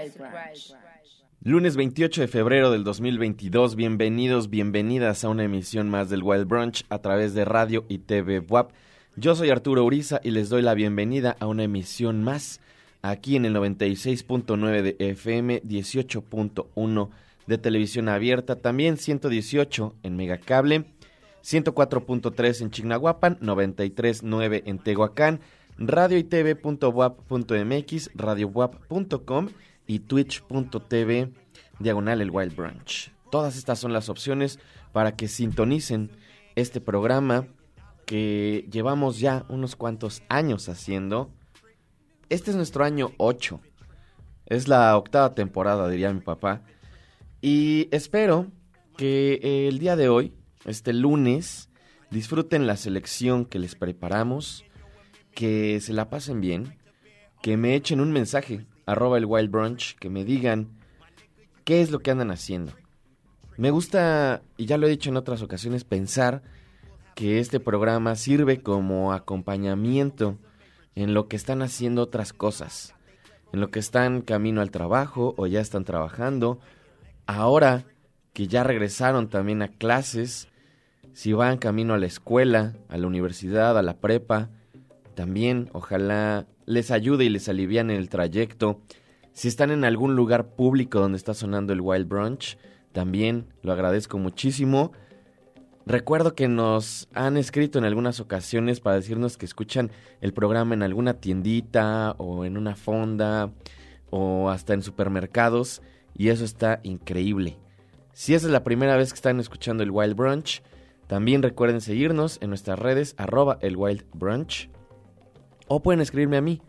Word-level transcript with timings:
Wild 0.00 0.16
Branch. 0.16 0.74
Lunes 1.42 1.76
28 1.76 2.22
de 2.22 2.28
febrero 2.28 2.70
del 2.70 2.84
2022, 2.84 3.76
bienvenidos, 3.76 4.48
bienvenidas 4.48 5.24
a 5.24 5.28
una 5.28 5.44
emisión 5.44 5.90
más 5.90 6.08
del 6.08 6.22
Wild 6.22 6.46
Brunch 6.46 6.84
a 6.88 7.00
través 7.00 7.34
de 7.34 7.44
radio 7.44 7.84
y 7.88 7.98
TV 7.98 8.40
WAP. 8.40 8.72
Yo 9.16 9.34
soy 9.34 9.50
Arturo 9.50 9.84
Uriza 9.84 10.20
y 10.22 10.30
les 10.30 10.48
doy 10.48 10.62
la 10.62 10.72
bienvenida 10.74 11.36
a 11.38 11.46
una 11.46 11.64
emisión 11.64 12.22
más 12.22 12.60
aquí 13.02 13.36
en 13.36 13.44
el 13.44 13.54
96.9 13.54 14.82
de 14.82 14.96
FM, 14.98 15.62
18.1 15.62 17.10
de 17.46 17.58
televisión 17.58 18.08
abierta, 18.08 18.56
también 18.56 18.96
118 18.96 19.96
en 20.02 20.16
Megacable, 20.16 20.84
104.3 21.42 22.62
en 22.62 22.70
Chignahuapan, 22.70 23.38
93.9 23.40 24.62
en 24.64 24.78
Tehuacán, 24.78 25.40
radio 25.78 26.16
y 26.16 26.24
tv.wap.mx, 26.24 28.10
radiowap.com 28.14 29.48
y 29.90 29.98
twitch.tv 29.98 31.32
diagonal 31.80 32.20
el 32.20 32.30
Wild 32.30 32.54
Branch. 32.54 33.12
Todas 33.28 33.56
estas 33.56 33.80
son 33.80 33.92
las 33.92 34.08
opciones 34.08 34.60
para 34.92 35.16
que 35.16 35.26
sintonicen 35.26 36.12
este 36.54 36.80
programa 36.80 37.48
que 38.06 38.68
llevamos 38.70 39.18
ya 39.18 39.44
unos 39.48 39.74
cuantos 39.74 40.22
años 40.28 40.68
haciendo. 40.68 41.32
Este 42.28 42.52
es 42.52 42.56
nuestro 42.56 42.84
año 42.84 43.10
8. 43.16 43.60
Es 44.46 44.68
la 44.68 44.96
octava 44.96 45.34
temporada, 45.34 45.88
diría 45.88 46.12
mi 46.12 46.20
papá. 46.20 46.62
Y 47.40 47.88
espero 47.90 48.46
que 48.96 49.66
el 49.66 49.80
día 49.80 49.96
de 49.96 50.08
hoy, 50.08 50.34
este 50.66 50.92
lunes, 50.92 51.68
disfruten 52.12 52.68
la 52.68 52.76
selección 52.76 53.44
que 53.44 53.58
les 53.58 53.74
preparamos, 53.74 54.64
que 55.34 55.80
se 55.80 55.92
la 55.92 56.10
pasen 56.10 56.40
bien, 56.40 56.78
que 57.42 57.56
me 57.56 57.74
echen 57.74 58.00
un 58.00 58.12
mensaje 58.12 58.66
arroba 58.90 59.18
el 59.18 59.24
Wild 59.24 59.50
Brunch, 59.50 59.96
que 59.96 60.10
me 60.10 60.24
digan 60.24 60.68
qué 61.64 61.80
es 61.80 61.92
lo 61.92 62.00
que 62.00 62.10
andan 62.10 62.32
haciendo. 62.32 62.72
Me 63.56 63.70
gusta, 63.70 64.42
y 64.56 64.66
ya 64.66 64.78
lo 64.78 64.86
he 64.86 64.90
dicho 64.90 65.10
en 65.10 65.16
otras 65.16 65.42
ocasiones, 65.42 65.84
pensar 65.84 66.42
que 67.14 67.38
este 67.38 67.60
programa 67.60 68.16
sirve 68.16 68.62
como 68.62 69.12
acompañamiento 69.12 70.38
en 70.96 71.14
lo 71.14 71.28
que 71.28 71.36
están 71.36 71.62
haciendo 71.62 72.02
otras 72.02 72.32
cosas, 72.32 72.94
en 73.52 73.60
lo 73.60 73.70
que 73.70 73.78
están 73.78 74.22
camino 74.22 74.60
al 74.60 74.72
trabajo 74.72 75.34
o 75.36 75.46
ya 75.46 75.60
están 75.60 75.84
trabajando, 75.84 76.58
ahora 77.26 77.84
que 78.32 78.48
ya 78.48 78.64
regresaron 78.64 79.28
también 79.28 79.62
a 79.62 79.68
clases, 79.68 80.48
si 81.12 81.32
van 81.32 81.58
camino 81.58 81.94
a 81.94 81.98
la 81.98 82.06
escuela, 82.06 82.74
a 82.88 82.96
la 82.96 83.06
universidad, 83.06 83.78
a 83.78 83.82
la 83.82 83.98
prepa, 84.00 84.50
también 85.14 85.68
ojalá 85.72 86.46
les 86.66 86.90
ayude 86.90 87.24
y 87.24 87.28
les 87.28 87.48
alivian 87.48 87.90
el 87.90 88.08
trayecto. 88.08 88.80
Si 89.32 89.48
están 89.48 89.70
en 89.70 89.84
algún 89.84 90.16
lugar 90.16 90.54
público 90.54 91.00
donde 91.00 91.18
está 91.18 91.34
sonando 91.34 91.72
el 91.72 91.80
Wild 91.80 92.08
Brunch, 92.08 92.58
también 92.92 93.46
lo 93.62 93.72
agradezco 93.72 94.18
muchísimo. 94.18 94.92
Recuerdo 95.86 96.34
que 96.34 96.46
nos 96.46 97.08
han 97.14 97.36
escrito 97.36 97.78
en 97.78 97.84
algunas 97.84 98.20
ocasiones 98.20 98.80
para 98.80 98.96
decirnos 98.96 99.36
que 99.36 99.46
escuchan 99.46 99.90
el 100.20 100.32
programa 100.32 100.74
en 100.74 100.82
alguna 100.82 101.14
tiendita 101.14 102.12
o 102.18 102.44
en 102.44 102.56
una 102.56 102.76
fonda 102.76 103.52
o 104.10 104.50
hasta 104.50 104.74
en 104.74 104.82
supermercados 104.82 105.82
y 106.14 106.28
eso 106.28 106.44
está 106.44 106.80
increíble. 106.82 107.58
Si 108.12 108.34
esa 108.34 108.46
es 108.46 108.52
la 108.52 108.64
primera 108.64 108.96
vez 108.96 109.12
que 109.12 109.16
están 109.16 109.40
escuchando 109.40 109.82
el 109.82 109.90
Wild 109.90 110.14
Brunch, 110.14 110.62
también 111.06 111.42
recuerden 111.42 111.80
seguirnos 111.80 112.38
en 112.40 112.50
nuestras 112.50 112.78
redes 112.78 113.14
arroba 113.16 113.58
el 113.62 113.76
Wild 113.76 114.04
Brunch 114.12 114.70
o 115.72 115.80
pueden 115.80 116.00
escribirme 116.00 116.36
a 116.36 116.40
mí, 116.40 116.60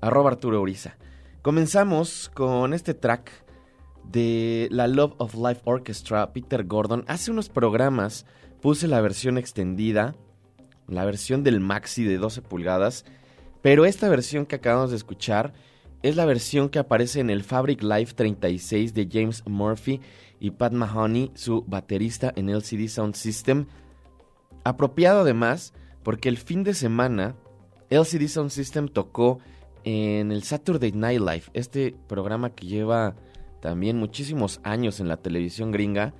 arroba 0.00 0.30
Arturo 0.30 0.62
Uriza. 0.62 0.96
Comenzamos 1.42 2.30
con 2.32 2.72
este 2.72 2.94
track 2.94 3.30
de 4.02 4.66
la 4.70 4.88
Love 4.88 5.12
of 5.18 5.34
Life 5.34 5.60
Orchestra, 5.64 6.32
Peter 6.32 6.64
Gordon. 6.64 7.04
Hace 7.06 7.30
unos 7.30 7.50
programas 7.50 8.24
puse 8.62 8.88
la 8.88 9.02
versión 9.02 9.36
extendida, 9.36 10.14
la 10.88 11.04
versión 11.04 11.44
del 11.44 11.60
maxi 11.60 12.04
de 12.04 12.16
12 12.16 12.40
pulgadas, 12.40 13.04
pero 13.60 13.84
esta 13.84 14.08
versión 14.08 14.46
que 14.46 14.56
acabamos 14.56 14.90
de 14.90 14.96
escuchar 14.96 15.52
es 16.02 16.16
la 16.16 16.24
versión 16.24 16.70
que 16.70 16.78
aparece 16.78 17.20
en 17.20 17.28
el 17.28 17.44
Fabric 17.44 17.82
Live 17.82 18.12
36 18.14 18.94
de 18.94 19.06
James 19.12 19.42
Murphy 19.46 20.00
y 20.40 20.52
Pat 20.52 20.72
Mahoney, 20.72 21.30
su 21.34 21.62
baterista 21.66 22.32
en 22.36 22.48
LCD 22.48 22.88
Sound 22.88 23.16
System. 23.16 23.66
Apropiado 24.64 25.20
además 25.20 25.74
porque 26.02 26.30
el 26.30 26.38
fin 26.38 26.64
de 26.64 26.72
semana 26.72 27.36
LCD 27.90 28.28
Sound 28.28 28.50
System 28.50 28.88
tocó 28.88 29.38
en 29.84 30.32
el 30.32 30.42
Saturday 30.42 30.92
Night 30.92 31.20
Live, 31.20 31.44
este 31.52 31.94
programa 32.08 32.50
que 32.50 32.66
lleva 32.66 33.14
también 33.60 33.96
muchísimos 33.96 34.60
años 34.64 34.98
en 34.98 35.08
la 35.08 35.16
televisión 35.16 35.70
gringa, 35.70 36.12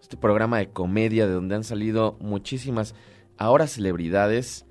este 0.00 0.16
programa 0.16 0.58
de 0.58 0.70
comedia 0.70 1.26
de 1.26 1.32
donde 1.32 1.56
han 1.56 1.64
salido 1.64 2.16
muchísimas 2.20 2.94
ahora 3.36 3.66
celebridades, 3.66 4.64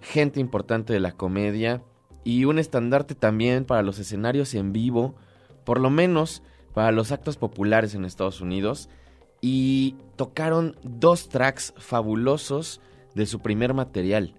gente 0.00 0.38
importante 0.38 0.92
de 0.92 1.00
la 1.00 1.12
comedia 1.12 1.82
y 2.22 2.44
un 2.44 2.58
estandarte 2.58 3.14
también 3.14 3.64
para 3.64 3.82
los 3.82 3.98
escenarios 3.98 4.54
en 4.54 4.72
vivo, 4.72 5.16
por 5.64 5.80
lo 5.80 5.90
menos 5.90 6.42
para 6.72 6.92
los 6.92 7.10
actos 7.10 7.36
populares 7.36 7.94
en 7.94 8.04
Estados 8.04 8.40
Unidos 8.40 8.88
y 9.40 9.96
tocaron 10.14 10.76
dos 10.82 11.28
tracks 11.28 11.74
fabulosos 11.78 12.80
de 13.14 13.26
su 13.26 13.40
primer 13.40 13.74
material 13.74 14.34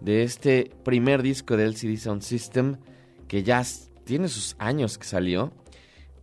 de 0.00 0.22
este 0.22 0.70
primer 0.84 1.22
disco 1.22 1.56
del 1.56 1.68
LCD 1.70 1.96
Sound 1.96 2.22
System 2.22 2.76
que 3.28 3.42
ya 3.42 3.62
tiene 4.04 4.28
sus 4.28 4.56
años 4.58 4.98
que 4.98 5.04
salió. 5.04 5.52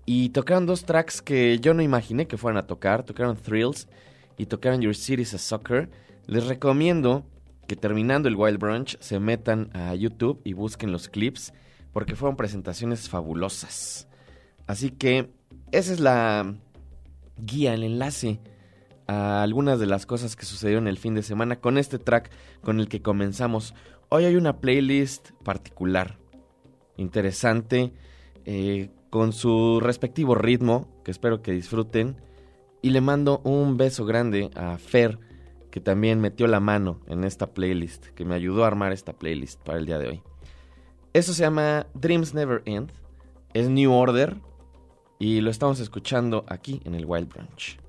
Y 0.06 0.30
tocaron 0.30 0.66
dos 0.66 0.86
tracks 0.86 1.22
que 1.22 1.60
yo 1.60 1.74
no 1.74 1.82
imaginé 1.82 2.28
que 2.28 2.38
fueran 2.38 2.58
a 2.58 2.68
tocar. 2.68 3.04
Tocaron 3.04 3.38
Thrills 3.38 3.88
y 4.38 4.48
tocaron 4.48 4.82
Your 4.82 4.96
City's 4.96 5.34
a 5.34 5.38
Soccer. 5.38 5.90
Les 6.26 6.46
recomiendo 6.46 7.26
que 7.68 7.76
terminando 7.76 8.28
el 8.28 8.36
Wild 8.36 8.60
Brunch 8.60 8.98
se 9.00 9.20
metan 9.20 9.70
a 9.74 9.96
YouTube 9.96 10.42
y 10.44 10.54
busquen 10.54 10.92
los 10.92 11.08
clips 11.08 11.54
porque 11.94 12.16
fueron 12.16 12.36
presentaciones 12.36 13.08
fabulosas. 13.08 14.08
Así 14.68 14.90
que 14.90 15.30
esa 15.72 15.94
es 15.94 16.00
la 16.00 16.56
guía, 17.38 17.74
el 17.74 17.84
enlace 17.84 18.40
a 19.08 19.44
algunas 19.44 19.80
de 19.80 19.86
las 19.86 20.06
cosas 20.06 20.36
que 20.36 20.46
sucedieron 20.46 20.88
el 20.88 20.98
fin 20.98 21.16
de 21.16 21.24
semana 21.24 21.58
con 21.58 21.78
este 21.78 22.00
track 22.00 22.32
con 22.62 22.80
el 22.80 22.88
que 22.88 23.02
comenzamos. 23.02 23.74
Hoy 24.10 24.26
hay 24.26 24.36
una 24.36 24.60
playlist 24.60 25.32
particular, 25.44 26.18
interesante, 26.98 27.94
eh, 28.46 28.90
con 29.10 29.34
su 29.34 29.80
respectivo 29.80 30.36
ritmo, 30.36 30.88
que 31.04 31.12
espero 31.12 31.42
que 31.42 31.52
disfruten. 31.52 32.18
Y 32.82 32.90
le 32.90 33.00
mando 33.00 33.42
un 33.44 33.78
beso 33.78 34.06
grande 34.06 34.50
a 34.56 34.78
Fer, 34.78 35.20
que 35.72 35.80
también 35.80 36.20
metió 36.20 36.48
la 36.48 36.60
mano 36.60 37.00
en 37.08 37.24
esta 37.24 37.54
playlist, 37.54 38.08
que 38.08 38.26
me 38.26 38.36
ayudó 38.36 38.64
a 38.64 38.68
armar 38.68 38.92
esta 38.92 39.14
playlist 39.14 39.62
para 39.62 39.80
el 39.80 39.86
día 39.86 40.00
de 40.00 40.10
hoy. 40.10 40.22
Eso 41.14 41.34
se 41.34 41.44
llama 41.44 41.88
Dreams 41.94 42.34
Never 42.34 42.62
End, 42.66 42.92
es 43.54 43.70
New 43.70 43.94
Order, 43.94 44.36
y 45.20 45.42
lo 45.42 45.52
estamos 45.52 45.80
escuchando 45.80 46.44
aquí 46.48 46.82
en 46.84 46.96
el 46.96 47.06
Wild 47.06 47.30
Branch. 47.30 47.83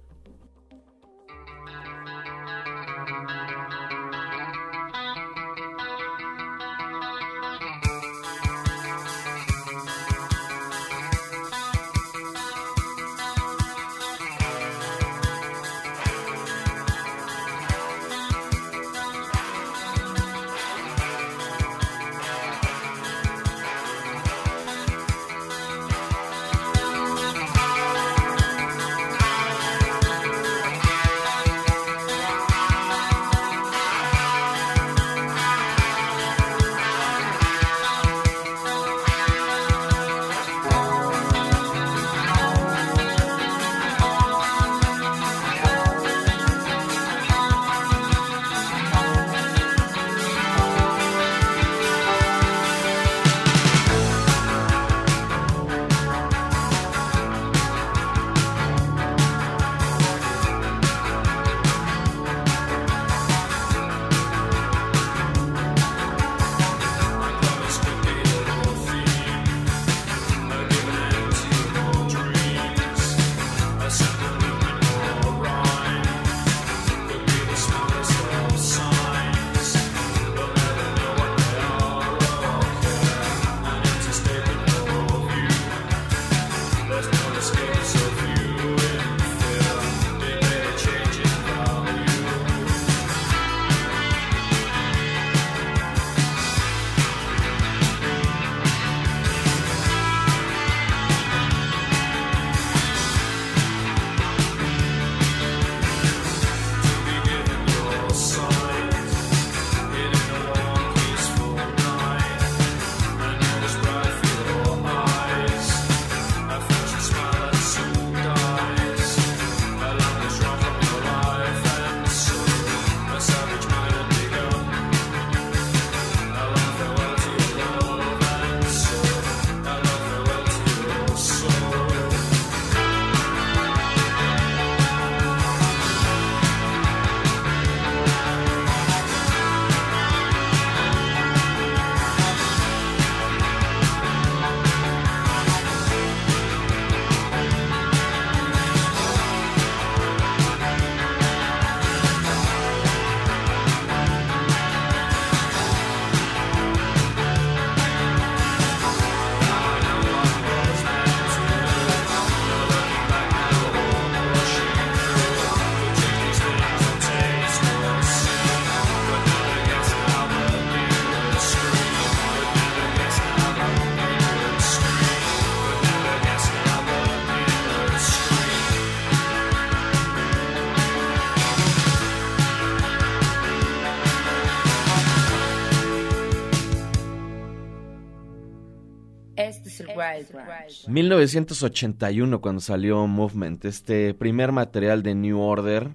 1981 190.87 192.41
cuando 192.41 192.61
salió 192.61 193.07
Movement, 193.07 193.65
este 193.65 194.15
primer 194.15 194.53
material 194.53 195.03
de 195.03 195.15
New 195.15 195.41
Order. 195.41 195.95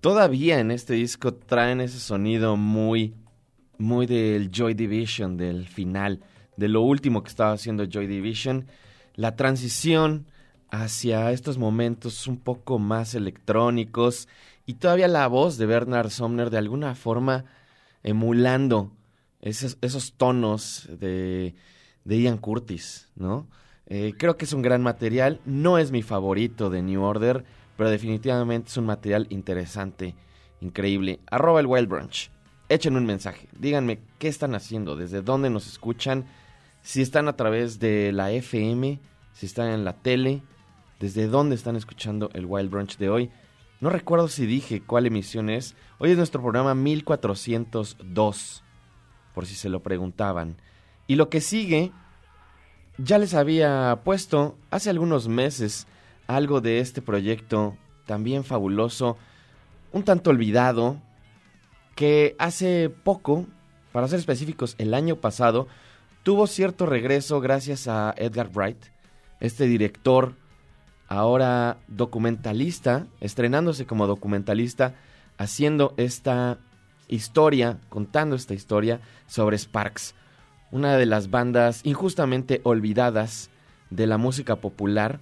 Todavía 0.00 0.58
en 0.58 0.70
este 0.70 0.94
disco 0.94 1.34
traen 1.34 1.80
ese 1.80 2.00
sonido 2.00 2.56
muy, 2.56 3.14
muy 3.78 4.06
del 4.06 4.50
Joy 4.50 4.74
Division, 4.74 5.36
del 5.36 5.66
final, 5.66 6.20
de 6.56 6.68
lo 6.68 6.82
último 6.82 7.22
que 7.22 7.28
estaba 7.28 7.52
haciendo 7.52 7.84
Joy 7.84 8.06
Division. 8.06 8.66
La 9.14 9.36
transición 9.36 10.26
hacia 10.70 11.30
estos 11.32 11.58
momentos 11.58 12.26
un 12.26 12.38
poco 12.38 12.78
más 12.78 13.14
electrónicos 13.14 14.28
y 14.66 14.74
todavía 14.74 15.08
la 15.08 15.26
voz 15.28 15.58
de 15.58 15.66
Bernard 15.66 16.10
Sumner 16.10 16.50
de 16.50 16.58
alguna 16.58 16.94
forma 16.94 17.44
emulando 18.02 18.90
esos, 19.42 20.14
tonos 20.16 20.88
de, 20.98 21.54
Ian 22.04 22.38
Curtis, 22.38 23.08
¿no? 23.16 23.48
Eh, 23.94 24.14
creo 24.16 24.38
que 24.38 24.46
es 24.46 24.54
un 24.54 24.62
gran 24.62 24.82
material, 24.82 25.42
no 25.44 25.76
es 25.76 25.90
mi 25.90 26.00
favorito 26.00 26.70
de 26.70 26.80
New 26.80 27.02
Order, 27.02 27.44
pero 27.76 27.90
definitivamente 27.90 28.70
es 28.70 28.78
un 28.78 28.86
material 28.86 29.26
interesante, 29.28 30.14
increíble. 30.62 31.20
Arroba 31.30 31.60
el 31.60 31.66
Wild 31.66 31.90
Brunch, 31.90 32.30
echen 32.70 32.96
un 32.96 33.04
mensaje, 33.04 33.50
díganme 33.58 34.00
qué 34.18 34.28
están 34.28 34.54
haciendo, 34.54 34.96
desde 34.96 35.20
dónde 35.20 35.50
nos 35.50 35.66
escuchan, 35.66 36.24
si 36.80 37.02
están 37.02 37.28
a 37.28 37.36
través 37.36 37.80
de 37.80 38.12
la 38.12 38.30
FM, 38.30 38.98
si 39.34 39.44
están 39.44 39.68
en 39.68 39.84
la 39.84 39.92
tele, 39.92 40.42
desde 40.98 41.26
dónde 41.26 41.54
están 41.54 41.76
escuchando 41.76 42.30
el 42.32 42.46
Wild 42.46 42.70
Brunch 42.70 42.96
de 42.96 43.10
hoy. 43.10 43.30
No 43.82 43.90
recuerdo 43.90 44.28
si 44.28 44.46
dije 44.46 44.80
cuál 44.80 45.04
emisión 45.04 45.50
es. 45.50 45.76
Hoy 45.98 46.12
es 46.12 46.16
nuestro 46.16 46.40
programa 46.40 46.74
1402, 46.74 48.64
por 49.34 49.44
si 49.44 49.54
se 49.54 49.68
lo 49.68 49.82
preguntaban. 49.82 50.56
Y 51.06 51.16
lo 51.16 51.28
que 51.28 51.42
sigue, 51.42 51.92
ya 52.98 53.18
les 53.18 53.34
había 53.34 54.00
puesto 54.04 54.56
hace 54.70 54.90
algunos 54.90 55.28
meses 55.28 55.86
algo 56.26 56.60
de 56.60 56.80
este 56.80 57.02
proyecto 57.02 57.76
también 58.06 58.44
fabuloso, 58.44 59.16
un 59.92 60.02
tanto 60.02 60.30
olvidado, 60.30 61.00
que 61.94 62.34
hace 62.38 62.90
poco, 62.90 63.46
para 63.92 64.08
ser 64.08 64.18
específicos, 64.18 64.74
el 64.78 64.94
año 64.94 65.16
pasado, 65.16 65.68
tuvo 66.22 66.46
cierto 66.46 66.86
regreso 66.86 67.40
gracias 67.40 67.88
a 67.88 68.14
Edgar 68.16 68.50
Wright, 68.54 68.78
este 69.40 69.66
director 69.66 70.34
ahora 71.08 71.78
documentalista, 71.88 73.06
estrenándose 73.20 73.86
como 73.86 74.06
documentalista, 74.06 74.94
haciendo 75.36 75.92
esta 75.96 76.58
historia, 77.08 77.78
contando 77.90 78.34
esta 78.36 78.54
historia 78.54 79.00
sobre 79.26 79.58
Sparks, 79.58 80.14
una 80.72 80.96
de 80.96 81.06
las 81.06 81.30
bandas 81.30 81.82
injustamente 81.84 82.60
olvidadas 82.64 83.50
de 83.90 84.06
la 84.08 84.18
música 84.18 84.56
popular 84.56 85.20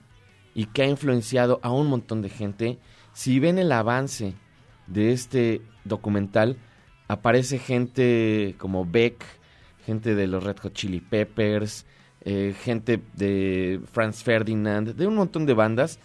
y 0.55 0.67
que 0.67 0.83
ha 0.83 0.87
influenciado 0.87 1.61
a 1.63 1.71
un 1.71 1.89
montón 1.89 2.23
de 2.23 2.31
gente. 2.31 2.79
Si 3.13 3.39
ven 3.41 3.59
el 3.59 3.73
avance 3.73 4.35
de 4.87 5.13
este 5.13 5.61
documental, 5.85 6.57
aparece 7.09 7.59
gente 7.59 8.55
como 8.59 8.87
Beck, 8.87 9.23
gente 9.85 10.15
de 10.15 10.27
los 10.29 10.45
Red 10.45 10.59
Hot 10.59 10.73
Chili 10.73 11.01
Peppers, 11.01 11.85
eh, 12.23 12.55
gente 12.63 13.03
de 13.15 13.81
Franz 13.93 14.23
Ferdinand, 14.23 14.95
de 14.95 15.07
un 15.07 15.17
montón 15.17 15.47
de 15.47 15.55
bandas, 15.55 15.99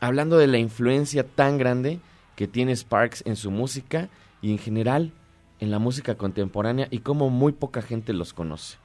hablando 0.00 0.38
de 0.38 0.46
la 0.46 0.58
influencia 0.58 1.24
tan 1.24 1.58
grande 1.58 2.00
que 2.36 2.48
tiene 2.48 2.74
Sparks 2.74 3.22
en 3.26 3.36
su 3.36 3.50
música 3.50 4.08
y 4.40 4.52
en 4.52 4.58
general 4.58 5.12
en 5.60 5.70
la 5.70 5.78
música 5.78 6.16
contemporánea 6.16 6.88
y 6.90 7.00
cómo 7.00 7.30
muy 7.30 7.52
poca 7.52 7.82
gente 7.82 8.12
los 8.12 8.32
conoce. 8.32 8.78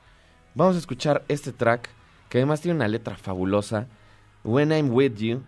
Vamos 0.56 0.75
a 0.75 0.80
escuchar 0.80 1.24
este 1.27 1.51
track 1.51 1.89
que 2.30 2.39
además 2.39 2.62
tiene 2.62 2.75
una 2.75 2.88
letra 2.88 3.15
fabulosa, 3.15 3.88
When 4.44 4.72
I'm 4.72 4.92
With 4.92 5.15
You, 5.18 5.44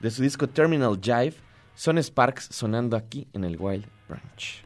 de 0.00 0.10
su 0.10 0.22
disco 0.22 0.48
Terminal 0.48 0.98
Jive, 1.00 1.34
son 1.74 1.98
Sparks 1.98 2.48
sonando 2.50 2.96
aquí 2.96 3.26
en 3.32 3.44
el 3.44 3.56
Wild 3.58 3.86
Branch. 4.08 4.64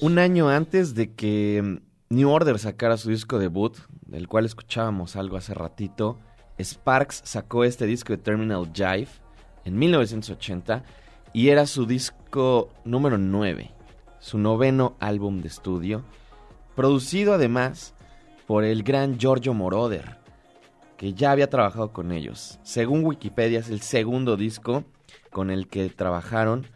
Un 0.00 0.18
año 0.18 0.48
antes 0.48 0.94
de 0.94 1.12
que 1.12 1.60
mm, 1.62 2.14
New 2.14 2.30
Order 2.30 2.58
sacara 2.58 2.96
su 2.96 3.10
disco 3.10 3.38
debut, 3.38 3.76
del 4.06 4.28
cual 4.28 4.44
escuchábamos 4.44 5.16
algo 5.16 5.36
hace 5.36 5.54
ratito, 5.54 6.18
Sparks 6.58 7.22
sacó 7.24 7.64
este 7.64 7.86
disco 7.86 8.12
de 8.12 8.18
Terminal 8.18 8.70
Jive 8.72 9.08
en 9.64 9.78
1980 9.78 10.84
y 11.32 11.48
era 11.48 11.66
su 11.66 11.86
disco 11.86 12.68
número 12.84 13.18
9, 13.18 13.72
su 14.20 14.38
noveno 14.38 14.96
álbum 15.00 15.40
de 15.40 15.48
estudio, 15.48 16.04
producido 16.76 17.34
además 17.34 17.94
por 18.46 18.64
el 18.64 18.82
gran 18.82 19.18
Giorgio 19.18 19.54
Moroder, 19.54 20.16
que 20.96 21.14
ya 21.14 21.32
había 21.32 21.50
trabajado 21.50 21.92
con 21.92 22.12
ellos. 22.12 22.60
Según 22.62 23.04
Wikipedia 23.04 23.58
es 23.58 23.68
el 23.70 23.80
segundo 23.80 24.36
disco 24.36 24.84
con 25.30 25.50
el 25.50 25.66
que 25.66 25.88
trabajaron 25.88 26.66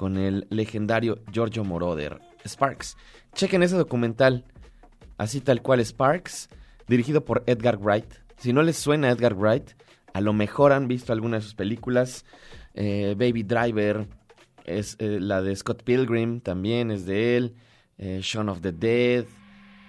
con 0.00 0.16
el 0.16 0.46
legendario 0.48 1.18
Giorgio 1.30 1.62
Moroder, 1.62 2.22
Sparks. 2.48 2.96
Chequen 3.34 3.62
ese 3.62 3.76
documental, 3.76 4.46
así 5.18 5.42
tal 5.42 5.60
cual 5.60 5.84
Sparks, 5.84 6.48
dirigido 6.88 7.22
por 7.22 7.42
Edgar 7.44 7.76
Wright. 7.76 8.10
Si 8.38 8.54
no 8.54 8.62
les 8.62 8.78
suena 8.78 9.10
Edgar 9.10 9.34
Wright, 9.34 9.72
a 10.14 10.22
lo 10.22 10.32
mejor 10.32 10.72
han 10.72 10.88
visto 10.88 11.12
alguna 11.12 11.36
de 11.36 11.42
sus 11.42 11.54
películas. 11.54 12.24
Eh, 12.72 13.14
Baby 13.14 13.42
Driver, 13.42 14.08
es 14.64 14.96
eh, 15.00 15.18
la 15.20 15.42
de 15.42 15.54
Scott 15.54 15.82
Pilgrim, 15.82 16.40
también 16.40 16.90
es 16.90 17.04
de 17.04 17.36
él. 17.36 17.54
Eh, 17.98 18.20
Shaun 18.22 18.48
of 18.48 18.62
the 18.62 18.72
Dead. 18.72 19.26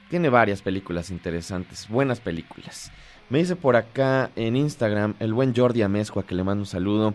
Tiene 0.10 0.28
varias 0.28 0.62
películas 0.62 1.10
interesantes, 1.10 1.88
buenas 1.88 2.20
películas. 2.20 2.92
Me 3.30 3.40
dice 3.40 3.56
por 3.56 3.78
acá 3.78 4.30
en 4.36 4.58
Instagram 4.58 5.16
el 5.20 5.34
buen 5.34 5.56
Jordi 5.56 5.84
Amezcua 5.84 6.26
que 6.26 6.36
le 6.36 6.44
mando 6.44 6.64
un 6.64 6.68
saludo. 6.68 7.14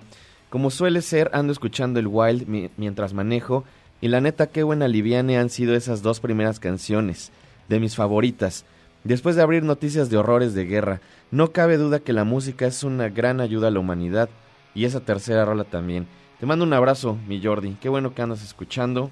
Como 0.50 0.70
suele 0.70 1.02
ser, 1.02 1.30
ando 1.32 1.52
escuchando 1.52 1.98
el 1.98 2.06
Wild 2.06 2.70
mientras 2.76 3.12
manejo 3.12 3.64
y 4.00 4.09
la 4.09 4.20
neta 4.20 4.46
qué 4.46 4.62
buena 4.62 4.87
liviane 4.87 5.38
han 5.38 5.50
sido 5.50 5.74
esas 5.74 6.02
dos 6.02 6.20
primeras 6.20 6.61
canciones, 6.61 7.32
de 7.68 7.80
mis 7.80 7.96
favoritas. 7.96 8.64
Después 9.02 9.35
de 9.35 9.42
abrir 9.42 9.64
noticias 9.64 10.09
de 10.09 10.16
horrores 10.16 10.54
de 10.54 10.64
guerra, 10.64 11.00
no 11.32 11.52
cabe 11.52 11.78
duda 11.78 11.98
que 11.98 12.12
la 12.12 12.24
música 12.24 12.66
es 12.66 12.85
una 12.85 13.09
gran 13.09 13.40
ayuda 13.40 13.68
a 13.68 13.70
la 13.72 13.80
humanidad 13.80 14.28
y 14.74 14.85
esa 14.85 15.00
tercera 15.00 15.44
rola 15.44 15.64
también. 15.64 16.06
Te 16.38 16.46
mando 16.46 16.64
un 16.64 16.72
abrazo, 16.72 17.18
mi 17.26 17.42
Jordi, 17.42 17.76
qué 17.80 17.88
bueno 17.88 18.14
que 18.14 18.22
andas 18.22 18.44
escuchando 18.44 19.11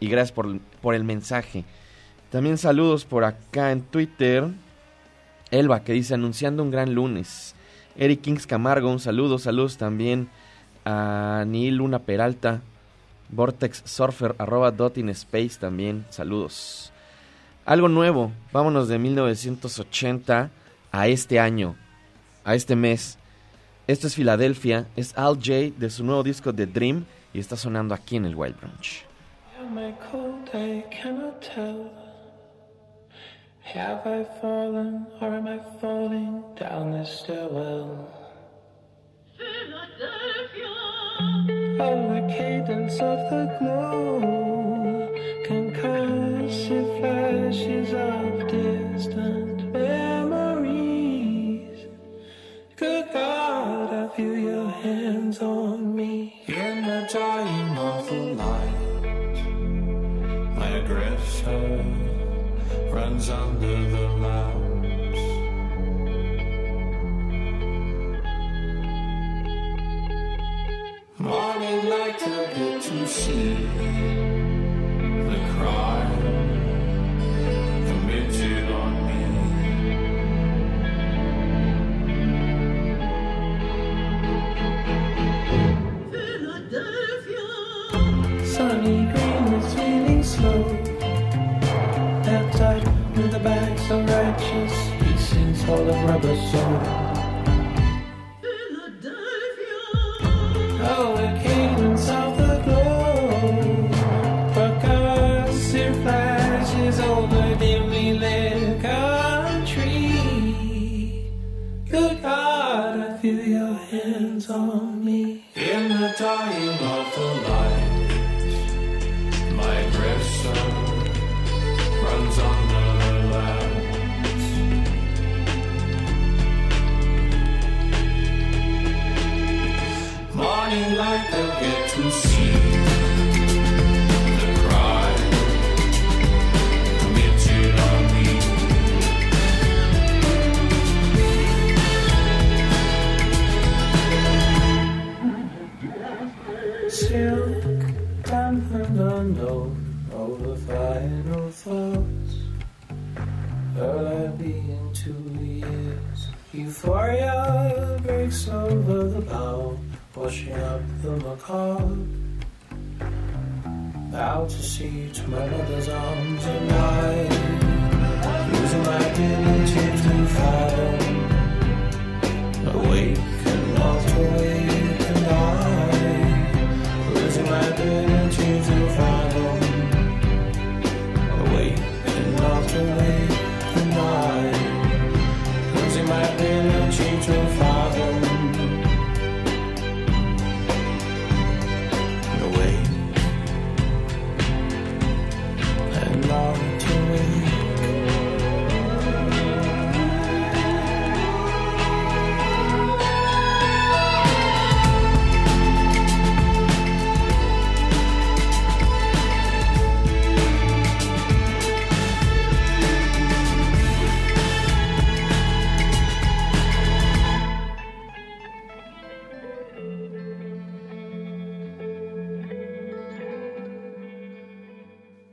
y 0.00 0.08
gracias 0.08 0.32
por, 0.32 0.58
por 0.80 0.94
el 0.94 1.04
mensaje. 1.04 1.64
También 2.30 2.56
saludos 2.56 3.04
por 3.04 3.24
acá 3.24 3.72
en 3.72 3.82
Twitter. 3.82 4.48
Elba 5.50 5.84
que 5.84 5.92
dice 5.92 6.14
anunciando 6.14 6.62
un 6.62 6.70
gran 6.70 6.94
lunes. 6.94 7.54
Eric 7.96 8.22
Kings 8.22 8.46
Camargo, 8.46 8.90
un 8.90 9.00
saludo, 9.00 9.38
saludos 9.38 9.76
también 9.76 10.28
a 10.84 11.44
Neil 11.46 11.76
Luna 11.76 12.00
Peralta, 12.00 12.60
Vortex 13.28 13.82
Surfer, 13.84 14.34
arroba 14.38 14.70
dot 14.70 14.98
in 14.98 15.08
space 15.10 15.58
también, 15.58 16.04
saludos. 16.10 16.92
Algo 17.64 17.88
nuevo, 17.88 18.32
vámonos 18.52 18.88
de 18.88 18.98
1980 18.98 20.50
a 20.90 21.08
este 21.08 21.38
año, 21.40 21.76
a 22.44 22.54
este 22.54 22.76
mes. 22.76 23.18
Esto 23.86 24.06
es 24.06 24.14
Filadelfia, 24.14 24.86
es 24.96 25.16
Al 25.16 25.36
J 25.36 25.72
de 25.76 25.90
su 25.90 26.04
nuevo 26.04 26.22
disco 26.22 26.52
The 26.52 26.66
Dream 26.66 27.04
y 27.32 27.40
está 27.40 27.56
sonando 27.56 27.94
aquí 27.94 28.16
en 28.16 28.26
el 28.26 28.34
Wild 28.34 28.56
Branch. 28.60 29.04
Have 33.74 34.06
I 34.06 34.24
fallen 34.40 35.06
or 35.20 35.34
am 35.34 35.46
I 35.46 35.58
falling 35.80 36.42
down 36.58 36.92
this 36.92 37.08
stairwell? 37.08 38.08
Oh, 41.24 41.44
the 42.14 42.20
cadence 42.32 42.94
of 42.94 43.18
the 43.30 43.44
glow, 43.58 45.08
concussive 45.46 46.88
flashes 46.98 47.92
of 47.92 48.48
distant 48.50 49.72
memories. 49.72 51.08
Good 52.76 53.06
God, 53.12 53.92
I 53.92 54.08
feel 54.16 54.36
your 54.36 54.70
hands 54.70 55.40
on 55.40 55.94
me 55.94 56.42
in 56.48 56.82
the 56.82 57.08
dying 57.12 57.78
of 57.78 58.06
the 58.08 58.22
light. 58.42 59.38
My 60.58 60.68
aggressor 60.68 61.84
runs 62.90 63.30
under 63.30 63.90
the 63.90 64.08
light. 64.26 64.71
To 72.24 72.28
get 72.54 72.80
to 72.80 73.06
see 73.08 73.54
the 75.28 75.38
crime 75.54 76.12
committed 77.88 78.70
on 78.70 78.92
me. 79.06 79.20
Sunny 88.46 88.98
green 89.06 89.46
is 89.54 89.74
feeling 89.74 90.22
slow. 90.22 90.62
Outside 92.24 92.84
with 93.16 93.32
the 93.32 93.40
bags 93.40 93.90
of 93.90 94.08
righteous, 94.08 94.74
he 95.02 95.16
sings 95.18 95.68
all 95.68 95.84
the 95.84 95.92
rubber 96.06 96.36
soul. 96.36 97.01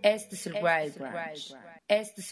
Este 0.10 0.36
es 0.36 0.48
el 0.48 0.54
Wild 0.56 0.98
Branch. 0.98 1.56
Este 1.88 2.22
es 2.22 2.32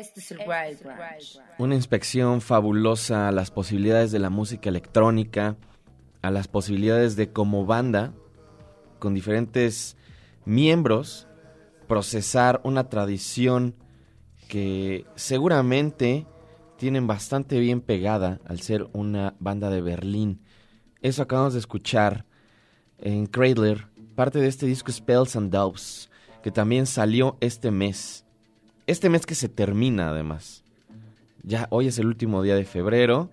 Este 0.00 0.20
es 0.20 0.30
el 0.32 0.38
Wild 0.38 0.82
Branch. 0.82 1.40
Una 1.58 1.74
inspección 1.74 2.40
fabulosa 2.40 3.28
a 3.28 3.32
las 3.32 3.50
posibilidades 3.50 4.10
de 4.10 4.18
la 4.18 4.30
música 4.30 4.70
electrónica, 4.70 5.58
a 6.22 6.30
las 6.30 6.48
posibilidades 6.48 7.16
de 7.16 7.30
como 7.32 7.66
banda, 7.66 8.14
con 8.98 9.12
diferentes 9.12 9.98
miembros, 10.46 11.28
procesar 11.86 12.62
una 12.64 12.88
tradición 12.88 13.74
que 14.48 15.04
seguramente 15.16 16.26
tienen 16.78 17.06
bastante 17.06 17.60
bien 17.60 17.82
pegada 17.82 18.40
al 18.46 18.60
ser 18.60 18.88
una 18.94 19.34
banda 19.38 19.68
de 19.68 19.82
Berlín. 19.82 20.40
Eso 21.02 21.22
acabamos 21.22 21.52
de 21.52 21.58
escuchar 21.58 22.24
en 22.96 23.26
Cradler, 23.26 23.86
parte 24.14 24.38
de 24.38 24.48
este 24.48 24.64
disco 24.64 24.90
Spells 24.90 25.36
and 25.36 25.52
Doves, 25.52 26.08
que 26.42 26.50
también 26.50 26.86
salió 26.86 27.36
este 27.40 27.70
mes. 27.70 28.24
Este 28.90 29.08
mes 29.08 29.24
que 29.24 29.36
se 29.36 29.48
termina 29.48 30.10
además. 30.10 30.64
Ya 31.44 31.68
hoy 31.70 31.86
es 31.86 32.00
el 32.00 32.06
último 32.08 32.42
día 32.42 32.56
de 32.56 32.64
febrero. 32.64 33.30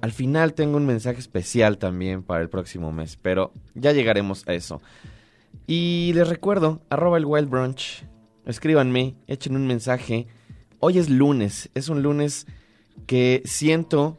Al 0.00 0.10
final 0.10 0.52
tengo 0.54 0.78
un 0.78 0.84
mensaje 0.84 1.20
especial 1.20 1.78
también 1.78 2.24
para 2.24 2.42
el 2.42 2.48
próximo 2.48 2.90
mes, 2.90 3.16
pero 3.16 3.52
ya 3.76 3.92
llegaremos 3.92 4.42
a 4.48 4.54
eso. 4.54 4.82
Y 5.68 6.10
les 6.16 6.26
recuerdo, 6.28 6.80
arroba 6.90 7.18
el 7.18 7.24
Wild 7.24 7.48
Brunch, 7.48 8.04
escríbanme, 8.46 9.14
echen 9.28 9.54
un 9.54 9.68
mensaje. 9.68 10.26
Hoy 10.80 10.98
es 10.98 11.08
lunes, 11.08 11.70
es 11.74 11.88
un 11.88 12.02
lunes 12.02 12.48
que 13.06 13.42
siento 13.44 14.18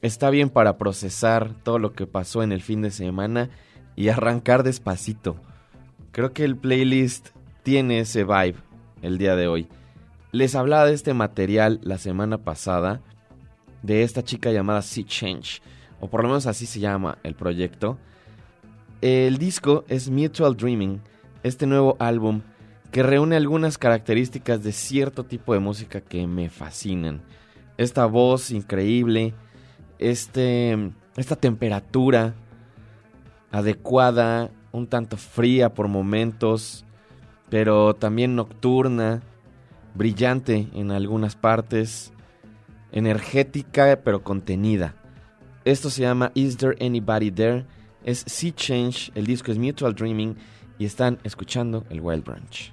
está 0.00 0.30
bien 0.30 0.48
para 0.48 0.78
procesar 0.78 1.54
todo 1.64 1.80
lo 1.80 1.92
que 1.92 2.06
pasó 2.06 2.44
en 2.44 2.52
el 2.52 2.62
fin 2.62 2.82
de 2.82 2.92
semana 2.92 3.50
y 3.96 4.10
arrancar 4.10 4.62
despacito. 4.62 5.40
Creo 6.12 6.32
que 6.32 6.44
el 6.44 6.56
playlist 6.56 7.30
tiene 7.64 7.98
ese 7.98 8.22
vibe 8.22 8.67
el 9.02 9.18
día 9.18 9.36
de 9.36 9.48
hoy. 9.48 9.68
Les 10.32 10.54
hablaba 10.54 10.86
de 10.86 10.94
este 10.94 11.14
material 11.14 11.80
la 11.82 11.98
semana 11.98 12.38
pasada, 12.38 13.00
de 13.82 14.02
esta 14.02 14.22
chica 14.22 14.52
llamada 14.52 14.82
Sea 14.82 15.04
Change, 15.04 15.62
o 16.00 16.08
por 16.08 16.22
lo 16.22 16.28
menos 16.28 16.46
así 16.46 16.66
se 16.66 16.80
llama 16.80 17.18
el 17.22 17.34
proyecto. 17.34 17.98
El 19.00 19.38
disco 19.38 19.84
es 19.88 20.10
Mutual 20.10 20.56
Dreaming, 20.56 21.00
este 21.42 21.66
nuevo 21.66 21.96
álbum 21.98 22.42
que 22.90 23.02
reúne 23.02 23.36
algunas 23.36 23.78
características 23.78 24.62
de 24.62 24.72
cierto 24.72 25.24
tipo 25.24 25.52
de 25.52 25.60
música 25.60 26.00
que 26.00 26.26
me 26.26 26.48
fascinan. 26.48 27.22
Esta 27.76 28.06
voz 28.06 28.50
increíble, 28.50 29.34
este, 29.98 30.92
esta 31.16 31.36
temperatura 31.36 32.34
adecuada, 33.50 34.50
un 34.72 34.86
tanto 34.86 35.16
fría 35.16 35.74
por 35.74 35.88
momentos, 35.88 36.84
pero 37.50 37.94
también 37.94 38.36
nocturna, 38.36 39.22
brillante 39.94 40.68
en 40.74 40.90
algunas 40.90 41.36
partes, 41.36 42.12
energética 42.92 44.00
pero 44.04 44.22
contenida. 44.22 44.94
Esto 45.64 45.90
se 45.90 46.02
llama 46.02 46.30
Is 46.34 46.56
There 46.56 46.76
Anybody 46.80 47.30
There? 47.30 47.66
Es 48.04 48.24
Sea 48.26 48.54
Change, 48.54 49.12
el 49.14 49.26
disco 49.26 49.52
es 49.52 49.58
Mutual 49.58 49.94
Dreaming 49.94 50.36
y 50.78 50.84
están 50.84 51.18
escuchando 51.24 51.84
el 51.90 52.00
Wild 52.00 52.24
Branch. 52.24 52.72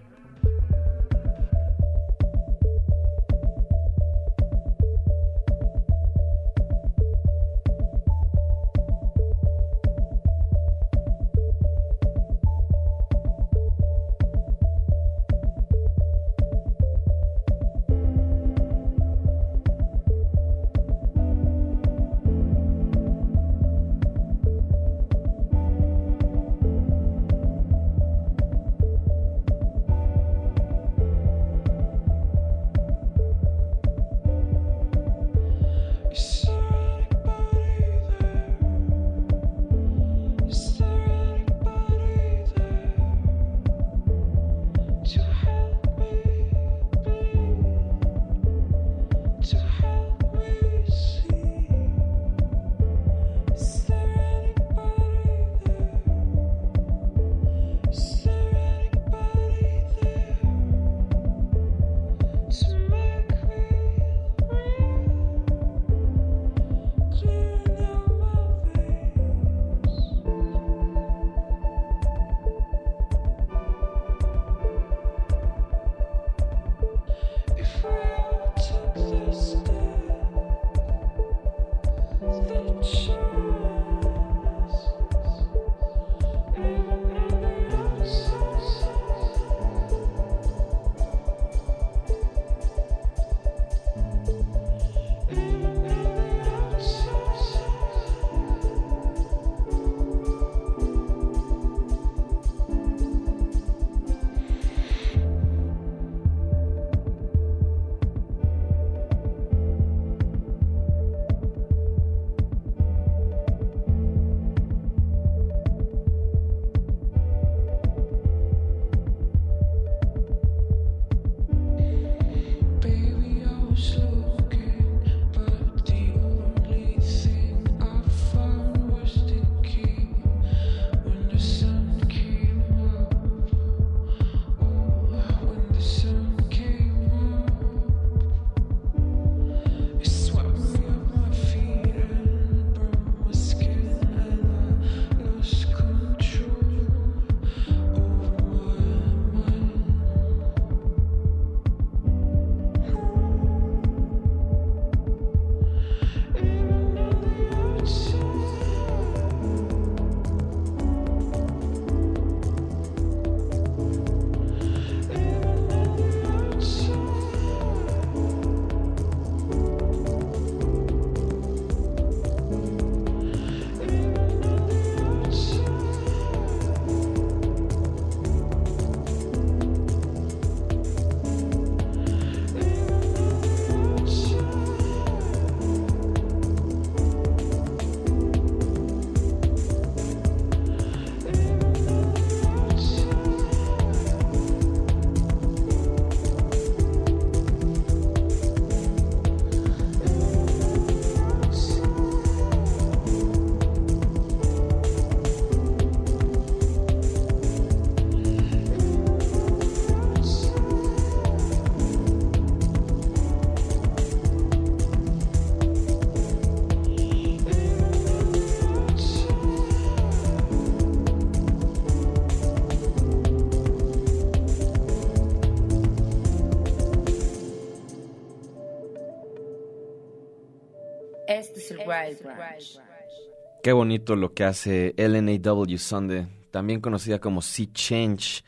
Qué 233.64 233.74
bonito 233.74 234.16
lo 234.16 234.34
que 234.34 234.44
hace 234.44 234.94
LNAW 234.98 235.78
Sunday, 235.78 236.28
también 236.52 236.82
conocida 236.82 237.20
como 237.20 237.42
Sea 237.42 237.68
Change. 237.74 238.44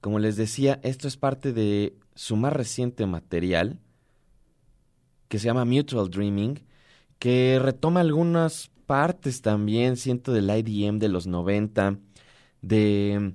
Como 0.00 0.18
les 0.18 0.36
decía, 0.36 0.80
esto 0.82 1.08
es 1.08 1.16
parte 1.16 1.52
de 1.52 1.94
su 2.14 2.36
más 2.36 2.52
reciente 2.52 3.04
material, 3.06 3.78
que 5.28 5.38
se 5.38 5.46
llama 5.46 5.64
Mutual 5.64 6.10
Dreaming, 6.10 6.60
que 7.18 7.58
retoma 7.60 8.00
algunas 8.00 8.70
partes 8.86 9.42
también, 9.42 9.96
siento, 9.96 10.32
del 10.32 10.50
IDM 10.50 10.98
de 10.98 11.08
los 11.08 11.26
90, 11.26 11.98
de 12.62 13.34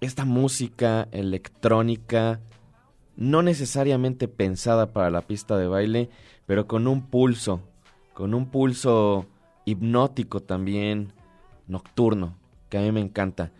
esta 0.00 0.24
música 0.24 1.08
electrónica, 1.12 2.40
no 3.16 3.42
necesariamente 3.42 4.28
pensada 4.28 4.92
para 4.92 5.10
la 5.10 5.22
pista 5.22 5.56
de 5.56 5.66
baile, 5.66 6.10
pero 6.46 6.66
con 6.66 6.86
un 6.86 7.06
pulso, 7.06 7.62
con 8.14 8.34
un 8.34 8.46
pulso 8.46 9.26
hipnótico 9.64 10.40
también, 10.40 11.12
nocturno, 11.66 12.36
que 12.68 12.78
a 12.78 12.82
mí 12.82 12.92
me 12.92 13.00
encanta. 13.00 13.52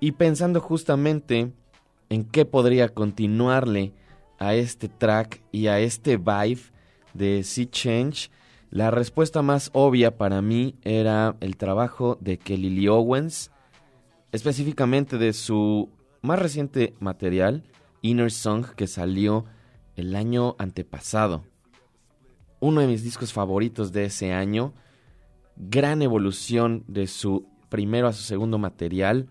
Y 0.00 0.12
pensando 0.12 0.60
justamente 0.60 1.52
en 2.08 2.24
qué 2.24 2.44
podría 2.44 2.88
continuarle 2.88 3.92
a 4.38 4.54
este 4.54 4.88
track 4.88 5.42
y 5.52 5.66
a 5.66 5.78
este 5.78 6.16
vibe 6.16 6.62
de 7.14 7.42
Sea 7.44 7.70
Change, 7.70 8.30
la 8.70 8.90
respuesta 8.90 9.42
más 9.42 9.70
obvia 9.72 10.16
para 10.16 10.40
mí 10.42 10.76
era 10.82 11.36
el 11.40 11.56
trabajo 11.56 12.16
de 12.20 12.38
Kelly 12.38 12.70
Lee 12.70 12.88
Owens, 12.88 13.50
específicamente 14.32 15.18
de 15.18 15.32
su 15.32 15.90
más 16.22 16.38
reciente 16.38 16.94
material, 17.00 17.64
Inner 18.02 18.30
Song, 18.30 18.66
que 18.76 18.86
salió 18.86 19.44
el 19.96 20.14
año 20.14 20.54
antepasado. 20.58 21.44
Uno 22.60 22.80
de 22.80 22.86
mis 22.86 23.02
discos 23.02 23.32
favoritos 23.32 23.90
de 23.92 24.04
ese 24.04 24.32
año, 24.32 24.74
gran 25.56 26.02
evolución 26.02 26.84
de 26.86 27.06
su 27.06 27.46
primero 27.68 28.06
a 28.06 28.12
su 28.12 28.22
segundo 28.22 28.58
material. 28.58 29.28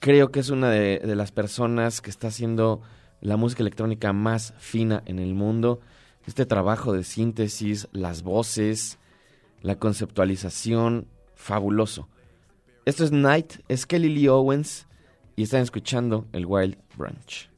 Creo 0.00 0.30
que 0.30 0.40
es 0.40 0.50
una 0.50 0.70
de, 0.70 1.00
las 1.16 1.32
personas 1.32 2.00
que 2.00 2.10
está 2.10 2.28
haciendo 2.28 2.82
la 3.20 3.36
música 3.38 3.62
electrónica 3.62 4.12
más 4.12 4.54
fina 4.58 5.02
en 5.06 5.18
el 5.18 5.34
mundo 5.34 5.80
este 6.26 6.46
trabajo 6.46 6.92
de 6.92 7.04
síntesis, 7.04 7.88
las 7.92 8.22
voces, 8.22 8.98
la 9.60 9.78
conceptualización, 9.78 11.06
fabuloso. 11.34 12.08
Esto 12.86 13.04
es 13.04 13.12
Night, 13.12 13.54
es 13.68 13.86
Kelly 13.86 14.08
Lee 14.08 14.28
Owens 14.28 14.86
y 15.36 15.42
están 15.42 15.62
escuchando 15.62 16.26
el 16.32 16.46
Wild 16.46 16.78
Branch. 16.96 17.53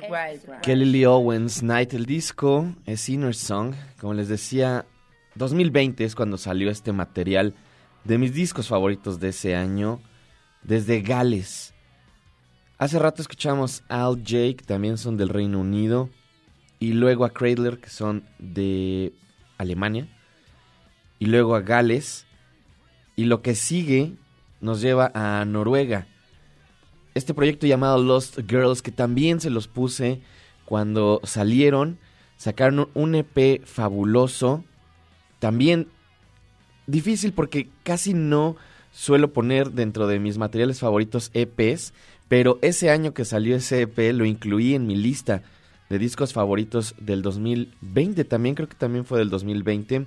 Wild. 0.00 0.60
Kelly 0.62 0.84
Lee 0.86 1.04
Owens, 1.06 1.62
Night, 1.62 1.94
el 1.94 2.06
disco 2.06 2.74
es 2.86 3.08
Inner 3.08 3.34
Song. 3.34 3.74
Como 4.00 4.14
les 4.14 4.28
decía, 4.28 4.86
2020 5.34 6.04
es 6.04 6.14
cuando 6.14 6.38
salió 6.38 6.70
este 6.70 6.92
material 6.92 7.54
de 8.04 8.18
mis 8.18 8.34
discos 8.34 8.68
favoritos 8.68 9.20
de 9.20 9.28
ese 9.28 9.54
año, 9.54 10.00
desde 10.62 11.00
Gales. 11.00 11.74
Hace 12.78 12.98
rato 12.98 13.22
escuchamos 13.22 13.84
Al 13.88 14.22
Jake, 14.24 14.64
también 14.66 14.98
son 14.98 15.16
del 15.16 15.28
Reino 15.28 15.60
Unido, 15.60 16.10
y 16.78 16.94
luego 16.94 17.24
a 17.24 17.30
Cradler, 17.30 17.78
que 17.78 17.90
son 17.90 18.24
de 18.38 19.12
Alemania, 19.58 20.08
y 21.18 21.26
luego 21.26 21.54
a 21.54 21.60
Gales, 21.60 22.26
y 23.14 23.24
lo 23.24 23.42
que 23.42 23.54
sigue 23.54 24.16
nos 24.60 24.80
lleva 24.80 25.12
a 25.14 25.44
Noruega. 25.44 26.06
Este 27.14 27.34
proyecto 27.34 27.66
llamado 27.66 28.02
Lost 28.02 28.38
Girls, 28.48 28.82
que 28.82 28.92
también 28.92 29.40
se 29.40 29.50
los 29.50 29.68
puse 29.68 30.20
cuando 30.64 31.20
salieron, 31.24 31.98
sacaron 32.36 32.88
un 32.94 33.14
EP 33.14 33.64
fabuloso, 33.64 34.64
también 35.38 35.88
difícil 36.86 37.32
porque 37.32 37.68
casi 37.82 38.14
no 38.14 38.56
suelo 38.92 39.32
poner 39.32 39.72
dentro 39.72 40.06
de 40.06 40.18
mis 40.18 40.38
materiales 40.38 40.80
favoritos 40.80 41.30
EPs, 41.34 41.92
pero 42.28 42.58
ese 42.62 42.90
año 42.90 43.12
que 43.14 43.24
salió 43.24 43.56
ese 43.56 43.82
EP 43.82 44.12
lo 44.14 44.24
incluí 44.24 44.74
en 44.74 44.86
mi 44.86 44.96
lista 44.96 45.42
de 45.90 45.98
discos 45.98 46.32
favoritos 46.32 46.94
del 46.98 47.20
2020, 47.20 48.24
también 48.24 48.54
creo 48.54 48.68
que 48.68 48.76
también 48.76 49.04
fue 49.04 49.18
del 49.18 49.28
2020. 49.28 50.06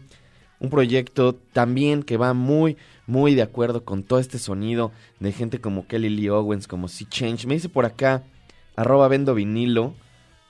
Un 0.59 0.69
proyecto 0.69 1.35
también 1.35 2.03
que 2.03 2.17
va 2.17 2.33
muy, 2.33 2.77
muy 3.07 3.35
de 3.35 3.41
acuerdo 3.41 3.83
con 3.83 4.03
todo 4.03 4.19
este 4.19 4.39
sonido 4.39 4.91
de 5.19 5.31
gente 5.31 5.59
como 5.59 5.87
Kelly 5.87 6.09
Lee 6.09 6.29
Owens, 6.29 6.67
como 6.67 6.87
Sea 6.87 7.07
Change. 7.09 7.45
Me 7.47 7.55
dice 7.55 7.69
por 7.69 7.85
acá, 7.85 8.23
arroba 8.75 9.07
vendo 9.07 9.35
vinilo, 9.35 9.93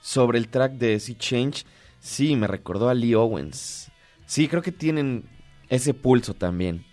sobre 0.00 0.38
el 0.38 0.48
track 0.48 0.74
de 0.74 1.00
Sea 1.00 1.18
Change. 1.18 1.64
Sí, 2.00 2.36
me 2.36 2.46
recordó 2.46 2.88
a 2.88 2.94
Lee 2.94 3.14
Owens. 3.14 3.90
Sí, 4.26 4.48
creo 4.48 4.62
que 4.62 4.72
tienen 4.72 5.24
ese 5.68 5.94
pulso 5.94 6.34
también. 6.34 6.84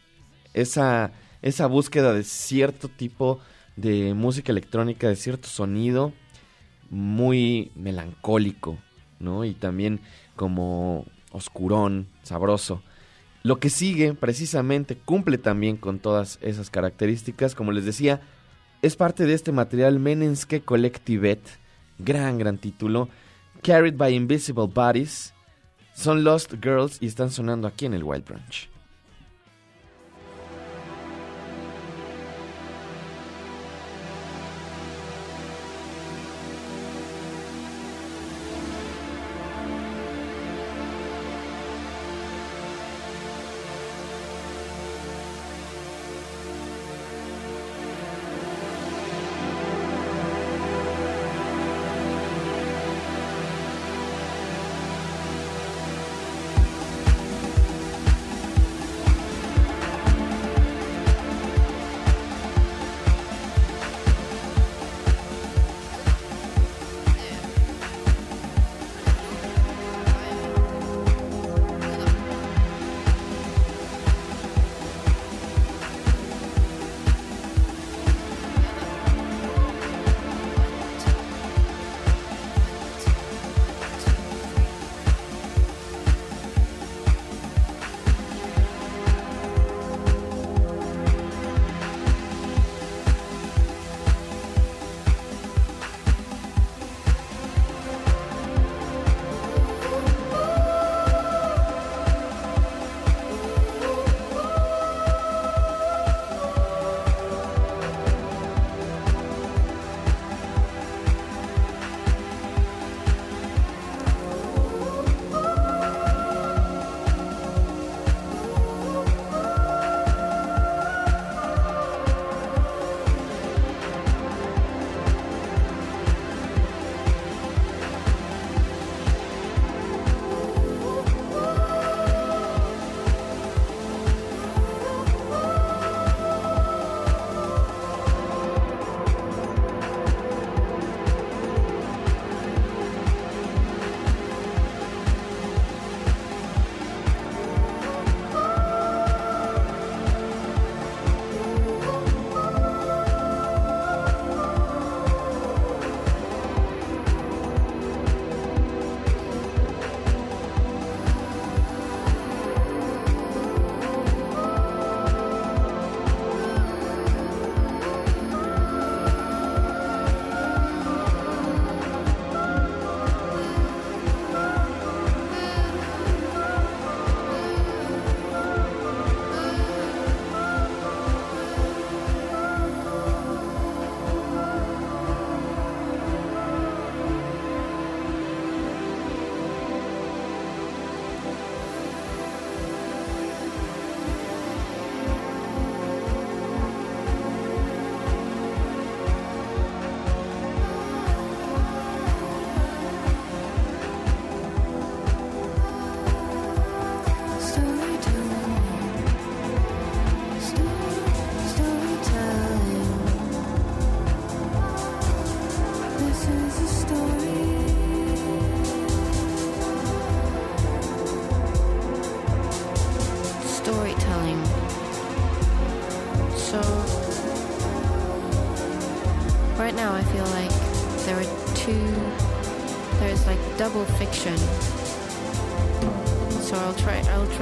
Esa, 0.54 1.12
esa 1.42 1.68
búsqueda 1.68 2.14
de 2.14 2.24
cierto 2.24 2.90
tipo 2.90 3.40
de 3.76 4.14
música 4.14 4.52
electrónica, 4.52 5.08
de 5.08 5.16
cierto 5.16 5.48
sonido 5.48 6.14
muy 6.90 7.72
melancólico, 7.76 8.78
¿no? 9.20 9.46
Y 9.46 9.54
también 9.54 10.00
como 10.36 11.06
oscurón, 11.32 12.08
sabroso. 12.24 12.82
Lo 13.44 13.60
que 13.60 13.70
sigue 13.70 14.14
precisamente 14.14 14.98
cumple 14.98 15.38
también 15.38 15.76
con 15.76 16.00
todas 16.00 16.40
esas 16.42 16.70
características, 16.70 17.56
como 17.56 17.74
les 17.74 17.84
decía, 17.84 18.22
es 18.82 18.96
parte 18.96 19.26
de 19.26 19.34
este 19.34 19.52
material 19.52 20.00
Menenske 20.00 20.62
Collectivet, 20.62 21.42
gran, 22.00 22.38
gran 22.38 22.58
título, 22.58 23.10
Carried 23.62 23.96
by 23.98 24.14
Invisible 24.14 24.68
Bodies, 24.74 25.34
son 25.94 26.24
Lost 26.24 26.54
Girls 26.62 26.98
y 27.02 27.08
están 27.08 27.32
sonando 27.32 27.68
aquí 27.68 27.86
en 27.86 27.94
el 27.94 28.04
Wild 28.04 28.26
Branch. 28.26 28.73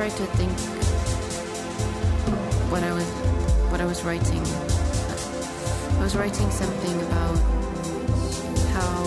Try, 0.02 0.10
to 0.10 0.26
think 0.34 0.52
what 2.72 2.84
I 2.84 2.92
was, 2.92 3.06
what 3.70 3.82
I 3.82 3.86
was 3.86 4.02
writing. 4.04 4.42
I 6.00 6.02
was 6.02 6.16
writing 6.16 6.50
something 6.50 7.00
about 7.04 7.38
how 8.74 8.98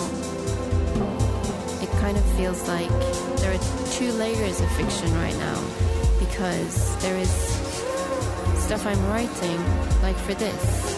it 1.83 1.89
kind 1.99 2.15
of 2.15 2.23
feels 2.37 2.65
like 2.69 2.87
there 3.39 3.53
are 3.53 3.91
two 3.91 4.09
layers 4.13 4.61
of 4.61 4.71
fiction 4.77 5.13
right 5.15 5.35
now 5.35 5.59
because 6.17 6.95
there 7.01 7.17
is 7.17 7.29
stuff 8.55 8.85
I'm 8.85 9.05
writing, 9.07 9.59
like 10.01 10.15
for 10.15 10.33
this, 10.33 10.95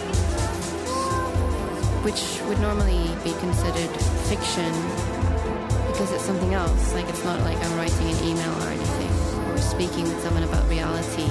which 2.06 2.40
would 2.48 2.60
normally 2.60 3.10
be 3.24 3.34
considered 3.40 3.90
fiction 4.30 4.72
because 5.88 6.12
it's 6.12 6.24
something 6.26 6.54
else. 6.54 6.94
Like 6.94 7.10
it's 7.10 7.24
not 7.24 7.40
like 7.42 7.58
I'm 7.58 7.78
writing 7.78 8.08
an 8.12 8.24
email 8.24 8.54
or 8.62 8.70
anything 8.70 8.97
speaking 9.68 10.04
with 10.04 10.22
someone 10.24 10.44
about 10.44 10.68
reality. 10.70 11.28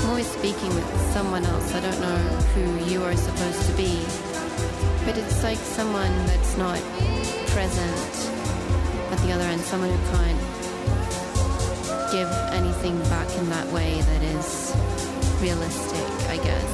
I'm 0.00 0.10
always 0.10 0.30
speaking 0.30 0.72
with 0.74 0.88
someone 1.12 1.44
else. 1.44 1.74
I 1.74 1.80
don't 1.80 2.00
know 2.00 2.18
who 2.54 2.84
you 2.90 3.02
are 3.02 3.16
supposed 3.16 3.62
to 3.68 3.76
be, 3.76 4.04
but 5.04 5.18
it's 5.18 5.42
like 5.42 5.58
someone 5.58 6.14
that's 6.26 6.56
not 6.56 6.80
present 7.50 8.32
at 9.10 9.18
the 9.26 9.32
other 9.32 9.44
end, 9.44 9.60
someone 9.62 9.90
who 9.90 9.98
can't 10.16 10.40
give 12.12 12.30
anything 12.52 12.98
back 13.10 13.28
in 13.36 13.48
that 13.50 13.66
way 13.72 14.00
that 14.00 14.22
is 14.22 14.72
realistic, 15.42 16.06
I 16.30 16.36
guess. 16.38 16.70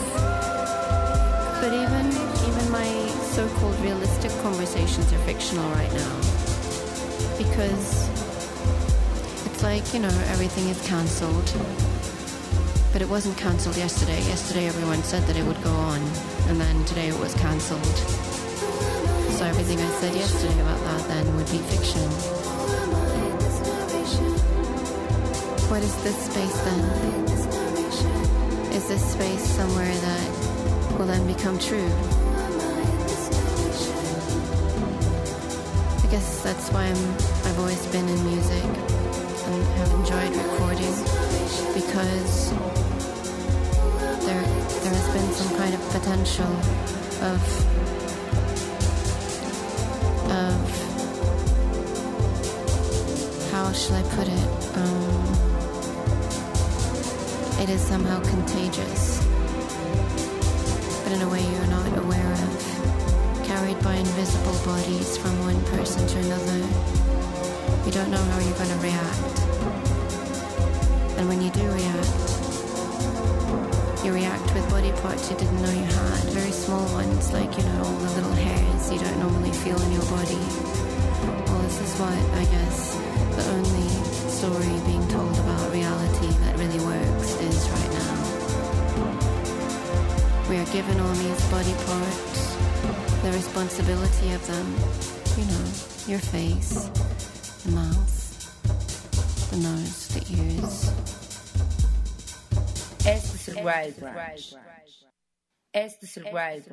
But 1.60 1.72
even 1.72 2.06
even 2.48 2.70
my 2.70 2.90
so-called 3.32 3.78
realistic 3.80 4.30
conversations 4.42 5.12
are 5.12 5.24
fictional 5.24 5.68
right 5.70 5.92
now. 5.92 6.16
Because 7.38 8.01
like, 9.62 9.94
you 9.94 10.00
know, 10.00 10.08
everything 10.26 10.68
is 10.68 10.80
cancelled. 10.86 11.46
But 12.92 13.00
it 13.00 13.08
wasn't 13.08 13.36
cancelled 13.38 13.76
yesterday. 13.76 14.18
Yesterday 14.22 14.66
everyone 14.66 15.02
said 15.04 15.22
that 15.28 15.36
it 15.36 15.44
would 15.44 15.62
go 15.62 15.70
on, 15.70 16.00
and 16.48 16.60
then 16.60 16.84
today 16.84 17.08
it 17.08 17.18
was 17.20 17.34
cancelled. 17.34 17.84
So 19.36 19.44
everything 19.44 19.78
I 19.78 19.88
said 20.00 20.14
yesterday 20.14 20.60
about 20.60 20.80
that 20.80 21.06
then 21.08 21.36
would 21.36 21.50
be 21.50 21.58
fiction. 21.58 22.02
What 25.70 25.82
is 25.82 25.94
this 26.02 26.16
space 26.26 26.60
then? 26.62 26.80
Is 28.72 28.88
this 28.88 29.12
space 29.12 29.42
somewhere 29.42 29.94
that 29.94 30.98
will 30.98 31.06
then 31.06 31.26
become 31.26 31.58
true? 31.58 31.90
I 36.02 36.10
guess 36.10 36.42
that's 36.42 36.70
why 36.70 36.84
I'm, 36.84 37.14
I've 37.46 37.58
always 37.58 37.86
been 37.86 38.08
in 38.08 38.24
music 38.24 39.01
have 39.82 39.98
enjoyed 39.98 40.36
recording 40.36 40.94
because 41.74 42.50
there, 44.24 44.42
there 44.82 44.94
has 44.94 45.08
been 45.12 45.32
some 45.32 45.56
kind 45.56 45.74
of 45.74 45.80
potential 45.90 46.46
of, 47.26 47.42
of, 50.30 50.54
how 53.50 53.72
shall 53.72 53.96
I 53.96 54.02
put 54.14 54.28
it? 54.28 54.48
Um, 54.78 55.22
it 57.62 57.68
is 57.68 57.80
somehow 57.80 58.20
contagious, 58.22 59.18
but 61.02 61.12
in 61.12 61.22
a 61.22 61.28
way 61.28 61.42
you're 61.42 61.66
not 61.66 61.98
aware 61.98 62.32
of, 62.32 63.42
carried 63.44 63.82
by 63.82 63.96
invisible 63.96 64.58
bodies 64.64 65.16
from 65.16 65.36
one 65.40 65.60
person 65.76 66.06
to 66.06 66.18
another. 66.20 66.58
You 67.84 67.90
don't 67.90 68.10
know 68.12 68.22
how 68.22 68.38
you're 68.38 68.58
going 68.58 68.70
to 68.70 68.76
react. 68.76 69.51
And 71.22 71.28
when 71.30 71.38
you 71.40 71.50
do 71.52 71.62
react, 71.70 72.18
you 74.04 74.12
react 74.12 74.42
with 74.54 74.68
body 74.70 74.90
parts 75.02 75.30
you 75.30 75.36
didn't 75.36 75.62
know 75.62 75.70
you 75.70 75.84
had, 75.84 76.24
very 76.34 76.50
small 76.50 76.84
ones, 76.94 77.32
like, 77.32 77.56
you 77.56 77.62
know, 77.62 77.78
all 77.78 77.94
the 77.94 78.10
little 78.18 78.32
hairs 78.32 78.90
you 78.90 78.98
don't 78.98 79.20
normally 79.20 79.52
feel 79.52 79.80
in 79.82 79.92
your 79.92 80.02
body. 80.10 80.42
Well, 81.46 81.62
this 81.62 81.78
is 81.78 81.94
what, 82.02 82.18
I 82.34 82.44
guess, 82.50 82.98
the 83.38 83.44
only 83.54 83.88
story 84.34 84.74
being 84.84 85.06
told 85.14 85.38
about 85.38 85.70
reality 85.70 86.26
that 86.42 86.58
really 86.58 86.80
works 86.82 87.38
is 87.38 87.70
right 87.70 87.92
now. 88.02 88.18
We 90.50 90.58
are 90.58 90.66
given 90.74 90.98
all 90.98 91.14
these 91.14 91.50
body 91.54 91.74
parts, 91.86 92.56
the 93.22 93.30
responsibility 93.30 94.32
of 94.32 94.44
them, 94.48 94.74
you 95.38 95.46
know, 95.46 95.70
your 96.10 96.18
face, 96.18 96.90
the 97.62 97.70
mouth, 97.70 98.10
the 99.52 99.58
nose, 99.58 100.01
Este 103.62 103.96
es 103.96 103.96
el 103.96 103.96
Wild 103.96 104.00
Branch. 104.00 104.56
Este 105.72 106.06
es 106.06 106.16
el 106.16 106.24
Wild 106.24 106.68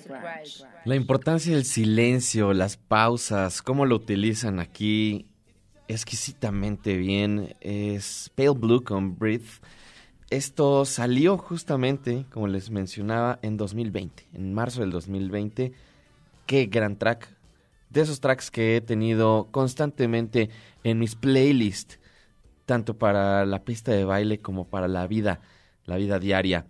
Branch. 0.00 0.64
La 0.84 0.96
importancia 0.96 1.54
del 1.54 1.64
silencio, 1.64 2.52
las 2.52 2.76
pausas, 2.76 3.62
cómo 3.62 3.86
lo 3.86 3.96
utilizan 3.96 4.60
aquí 4.60 5.26
exquisitamente 5.88 6.96
bien. 6.96 7.54
Es 7.60 8.30
Pale 8.34 8.50
Blue 8.50 8.82
con 8.82 9.18
Breathe. 9.18 9.60
Esto 10.30 10.84
salió 10.84 11.36
justamente, 11.36 12.24
como 12.30 12.48
les 12.48 12.70
mencionaba, 12.70 13.38
en 13.42 13.56
2020, 13.56 14.28
en 14.32 14.54
marzo 14.54 14.80
del 14.80 14.90
2020. 14.90 15.72
Qué 16.46 16.66
gran 16.66 16.96
track. 16.96 17.28
De 17.90 18.00
esos 18.00 18.20
tracks 18.20 18.50
que 18.50 18.76
he 18.76 18.80
tenido 18.80 19.48
constantemente 19.50 20.48
en 20.82 20.98
mis 20.98 21.14
playlists, 21.14 21.98
tanto 22.64 22.96
para 22.96 23.44
la 23.44 23.64
pista 23.64 23.92
de 23.92 24.04
baile 24.04 24.40
como 24.40 24.66
para 24.66 24.88
la 24.88 25.06
vida, 25.06 25.40
la 25.84 25.96
vida 25.96 26.18
diaria. 26.18 26.66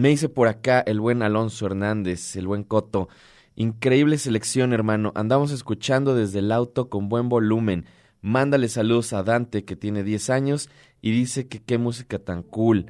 Me 0.00 0.08
dice 0.08 0.30
por 0.30 0.48
acá 0.48 0.80
el 0.80 0.98
buen 0.98 1.20
Alonso 1.20 1.66
Hernández, 1.66 2.34
el 2.34 2.46
buen 2.46 2.64
Coto. 2.64 3.10
Increíble 3.54 4.16
selección, 4.16 4.72
hermano. 4.72 5.12
Andamos 5.14 5.52
escuchando 5.52 6.14
desde 6.14 6.38
el 6.38 6.52
auto 6.52 6.88
con 6.88 7.10
buen 7.10 7.28
volumen. 7.28 7.84
Mándale 8.22 8.70
saludos 8.70 9.12
a 9.12 9.22
Dante, 9.22 9.66
que 9.66 9.76
tiene 9.76 10.02
10 10.02 10.30
años, 10.30 10.70
y 11.02 11.10
dice 11.10 11.48
que 11.48 11.62
qué 11.62 11.76
música 11.76 12.18
tan 12.18 12.42
cool. 12.42 12.86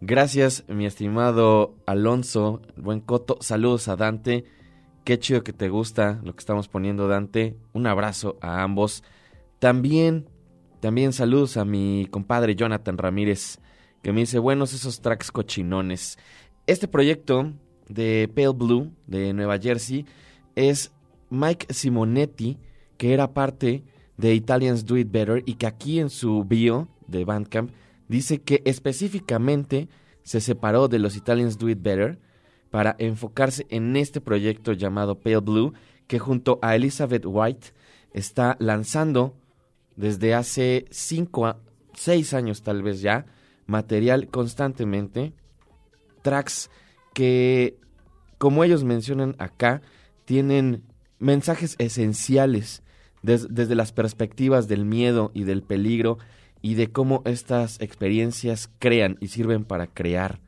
Gracias, 0.00 0.64
mi 0.66 0.86
estimado 0.86 1.76
Alonso, 1.84 2.62
el 2.74 2.80
buen 2.84 3.00
Coto. 3.00 3.36
Saludos 3.42 3.88
a 3.88 3.96
Dante. 3.96 4.46
Qué 5.04 5.18
chido 5.18 5.44
que 5.44 5.52
te 5.52 5.68
gusta 5.68 6.22
lo 6.24 6.32
que 6.32 6.40
estamos 6.40 6.68
poniendo, 6.68 7.06
Dante. 7.06 7.58
Un 7.74 7.86
abrazo 7.86 8.38
a 8.40 8.62
ambos. 8.62 9.04
También, 9.58 10.30
también 10.80 11.12
saludos 11.12 11.58
a 11.58 11.66
mi 11.66 12.08
compadre 12.10 12.56
Jonathan 12.56 12.96
Ramírez, 12.96 13.58
que 14.02 14.12
me 14.12 14.20
dice, 14.20 14.38
buenos 14.38 14.72
esos 14.72 15.02
tracks 15.02 15.30
cochinones. 15.30 16.16
Este 16.66 16.88
proyecto 16.88 17.52
de 17.88 18.28
Pale 18.34 18.48
Blue 18.48 18.92
de 19.06 19.32
Nueva 19.32 19.56
Jersey 19.56 20.04
es 20.56 20.90
Mike 21.30 21.72
Simonetti, 21.72 22.58
que 22.96 23.14
era 23.14 23.32
parte 23.32 23.84
de 24.16 24.34
Italians 24.34 24.84
Do 24.84 24.96
It 24.96 25.12
Better 25.12 25.44
y 25.46 25.54
que 25.54 25.66
aquí 25.68 26.00
en 26.00 26.10
su 26.10 26.42
bio 26.42 26.88
de 27.06 27.24
Bandcamp 27.24 27.70
dice 28.08 28.42
que 28.42 28.62
específicamente 28.64 29.88
se 30.24 30.40
separó 30.40 30.88
de 30.88 30.98
los 30.98 31.16
Italians 31.16 31.56
Do 31.56 31.68
It 31.68 31.80
Better 31.80 32.18
para 32.70 32.96
enfocarse 32.98 33.66
en 33.70 33.94
este 33.94 34.20
proyecto 34.20 34.72
llamado 34.72 35.20
Pale 35.20 35.38
Blue, 35.38 35.72
que 36.08 36.18
junto 36.18 36.58
a 36.62 36.74
Elizabeth 36.74 37.26
White 37.26 37.68
está 38.12 38.56
lanzando 38.58 39.36
desde 39.94 40.34
hace 40.34 40.86
5 40.90 41.46
a 41.46 41.60
6 41.94 42.34
años 42.34 42.62
tal 42.62 42.82
vez 42.82 43.02
ya, 43.02 43.26
material 43.66 44.26
constantemente, 44.26 45.32
tracks 46.26 46.70
que, 47.14 47.78
como 48.36 48.64
ellos 48.64 48.82
mencionan 48.82 49.36
acá, 49.38 49.80
tienen 50.24 50.82
mensajes 51.20 51.76
esenciales 51.78 52.82
desde 53.22 53.76
las 53.76 53.92
perspectivas 53.92 54.66
del 54.66 54.84
miedo 54.84 55.30
y 55.34 55.44
del 55.44 55.62
peligro 55.62 56.18
y 56.62 56.74
de 56.74 56.90
cómo 56.90 57.22
estas 57.26 57.80
experiencias 57.80 58.68
crean 58.80 59.18
y 59.20 59.28
sirven 59.28 59.64
para 59.64 59.86
crear. 59.86 60.40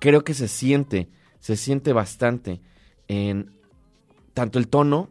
Creo 0.00 0.24
que 0.24 0.34
se 0.34 0.48
siente, 0.48 1.08
se 1.38 1.56
siente 1.56 1.92
bastante 1.92 2.60
en 3.06 3.52
tanto 4.34 4.58
el 4.58 4.66
tono, 4.66 5.08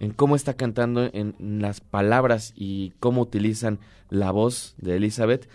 en 0.00 0.10
cómo 0.10 0.34
está 0.34 0.54
cantando, 0.54 1.08
en 1.12 1.36
las 1.60 1.80
palabras 1.80 2.54
y 2.56 2.90
cómo 2.98 3.20
utilizan 3.22 3.78
la 4.10 4.32
voz 4.32 4.74
de 4.78 4.96
Elizabeth, 4.96 5.48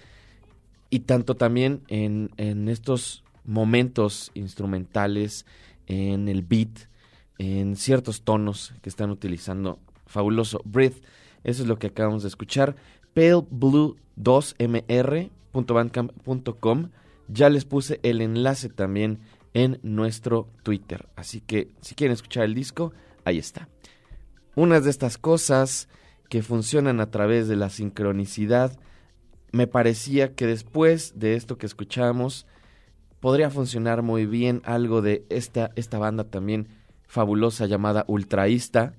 y 0.90 1.02
tanto 1.02 1.36
también 1.36 1.84
en, 1.90 2.32
en 2.38 2.70
estos 2.70 3.26
momentos 3.48 4.30
instrumentales, 4.36 5.46
en 5.88 6.28
el 6.28 6.44
beat, 6.44 6.90
en 7.40 7.76
ciertos 7.76 8.22
tonos 8.22 8.76
que 8.82 8.90
están 8.90 9.10
utilizando. 9.10 9.80
Fabuloso. 10.06 10.62
Breath, 10.66 11.02
eso 11.44 11.64
es 11.64 11.68
lo 11.68 11.80
que 11.80 11.88
acabamos 11.88 12.22
de 12.24 12.30
escuchar. 12.30 12.76
Pale 13.14 13.46
Blue 13.50 13.98
2mr.bandcamp.com. 14.18 16.90
Ya 17.30 17.50
les 17.50 17.66
puse 17.66 18.00
el 18.04 18.22
enlace 18.22 18.70
también 18.70 19.20
en 19.54 19.80
nuestro 19.82 20.48
Twitter. 20.64 21.10
Así 21.16 21.42
que 21.42 21.72
si 21.82 21.96
quieren 21.96 22.14
escuchar 22.14 22.44
el 22.44 22.54
disco, 22.54 22.94
ahí 23.26 23.38
está. 23.38 23.68
Unas 24.56 24.84
de 24.84 24.92
estas 24.92 25.18
cosas 25.18 25.88
que 26.30 26.42
funcionan 26.42 27.00
a 27.00 27.12
través 27.12 27.48
de 27.48 27.56
la 27.56 27.70
sincronicidad, 27.70 28.78
me 29.52 29.68
parecía 29.68 30.36
que 30.36 30.46
después 30.46 31.14
de 31.18 31.36
esto 31.36 31.58
que 31.58 31.66
escuchamos, 31.66 32.46
podría 33.20 33.50
funcionar 33.50 34.02
muy 34.02 34.26
bien 34.26 34.62
algo 34.66 35.02
de 35.02 35.26
esta, 35.30 35.72
esta 35.76 35.98
banda 35.98 36.26
también 36.26 36.68
fabulosa 37.08 37.66
llamada 37.66 38.06
Ultraísta. 38.08 38.94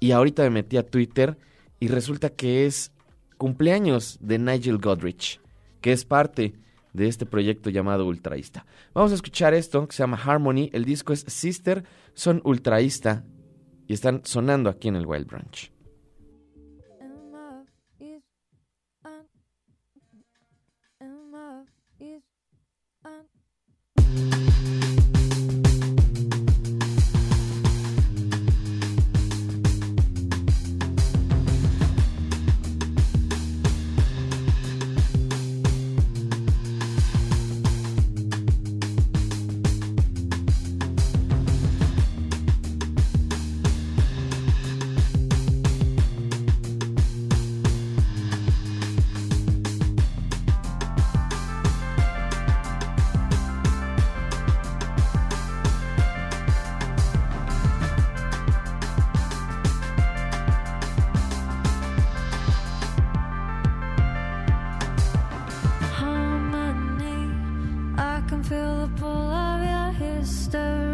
Y 0.00 0.12
ahorita 0.12 0.42
me 0.44 0.50
metí 0.50 0.76
a 0.76 0.86
Twitter 0.86 1.38
y 1.78 1.88
resulta 1.88 2.30
que 2.30 2.66
es 2.66 2.92
cumpleaños 3.38 4.18
de 4.20 4.38
Nigel 4.38 4.78
Godrich, 4.78 5.40
que 5.80 5.92
es 5.92 6.04
parte 6.04 6.54
de 6.92 7.08
este 7.08 7.26
proyecto 7.26 7.70
llamado 7.70 8.06
Ultraísta. 8.06 8.66
Vamos 8.94 9.12
a 9.12 9.14
escuchar 9.14 9.54
esto 9.54 9.86
que 9.86 9.94
se 9.94 10.02
llama 10.02 10.20
Harmony. 10.22 10.70
El 10.72 10.84
disco 10.84 11.12
es 11.12 11.24
Sister, 11.26 11.84
son 12.14 12.40
Ultraísta 12.44 13.24
y 13.86 13.94
están 13.94 14.22
sonando 14.24 14.68
aquí 14.70 14.88
en 14.88 14.96
el 14.96 15.06
Wild 15.06 15.26
Branch. 15.26 15.72
full 69.02 69.30
of 69.32 69.60
your 69.64 69.90
history. 69.98 70.91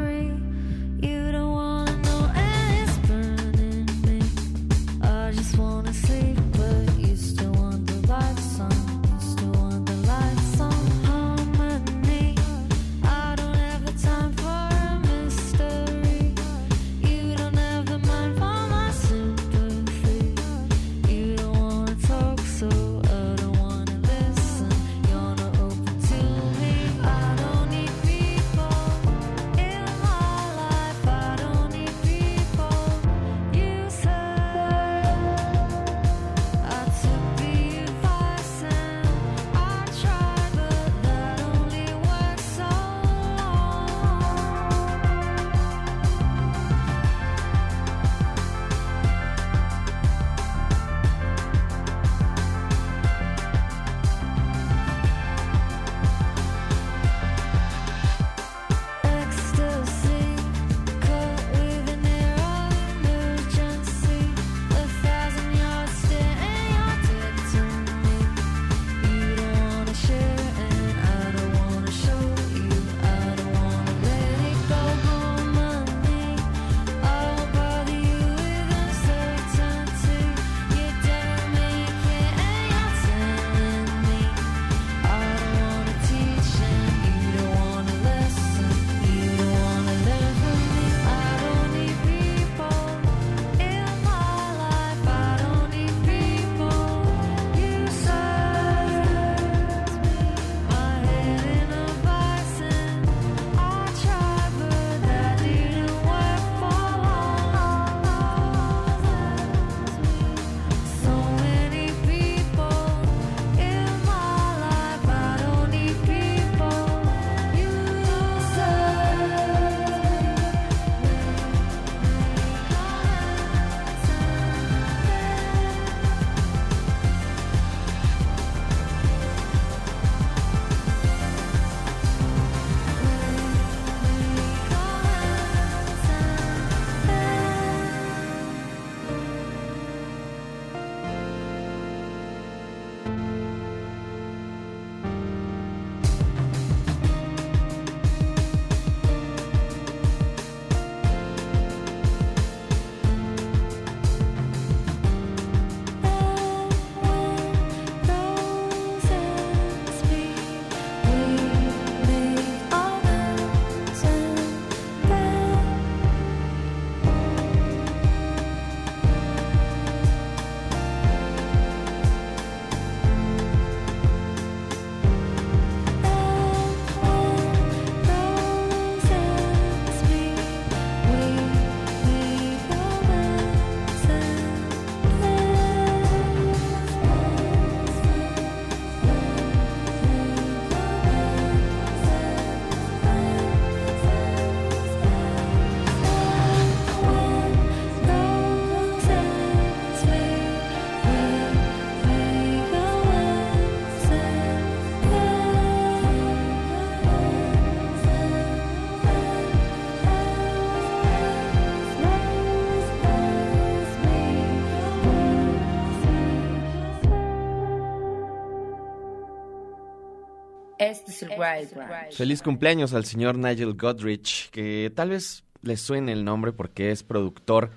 Feliz 222.13 222.43
cumpleaños 222.43 222.95
al 222.95 223.05
señor 223.05 223.37
Nigel 223.37 223.75
Godrich, 223.75 224.51
que 224.51 224.93
tal 224.95 225.11
vez 225.11 225.45
le 225.63 225.77
suene 225.77 226.13
el 226.13 226.25
nombre 226.25 226.53
porque 226.53 226.91
es 226.91 227.03
productor 227.03 227.71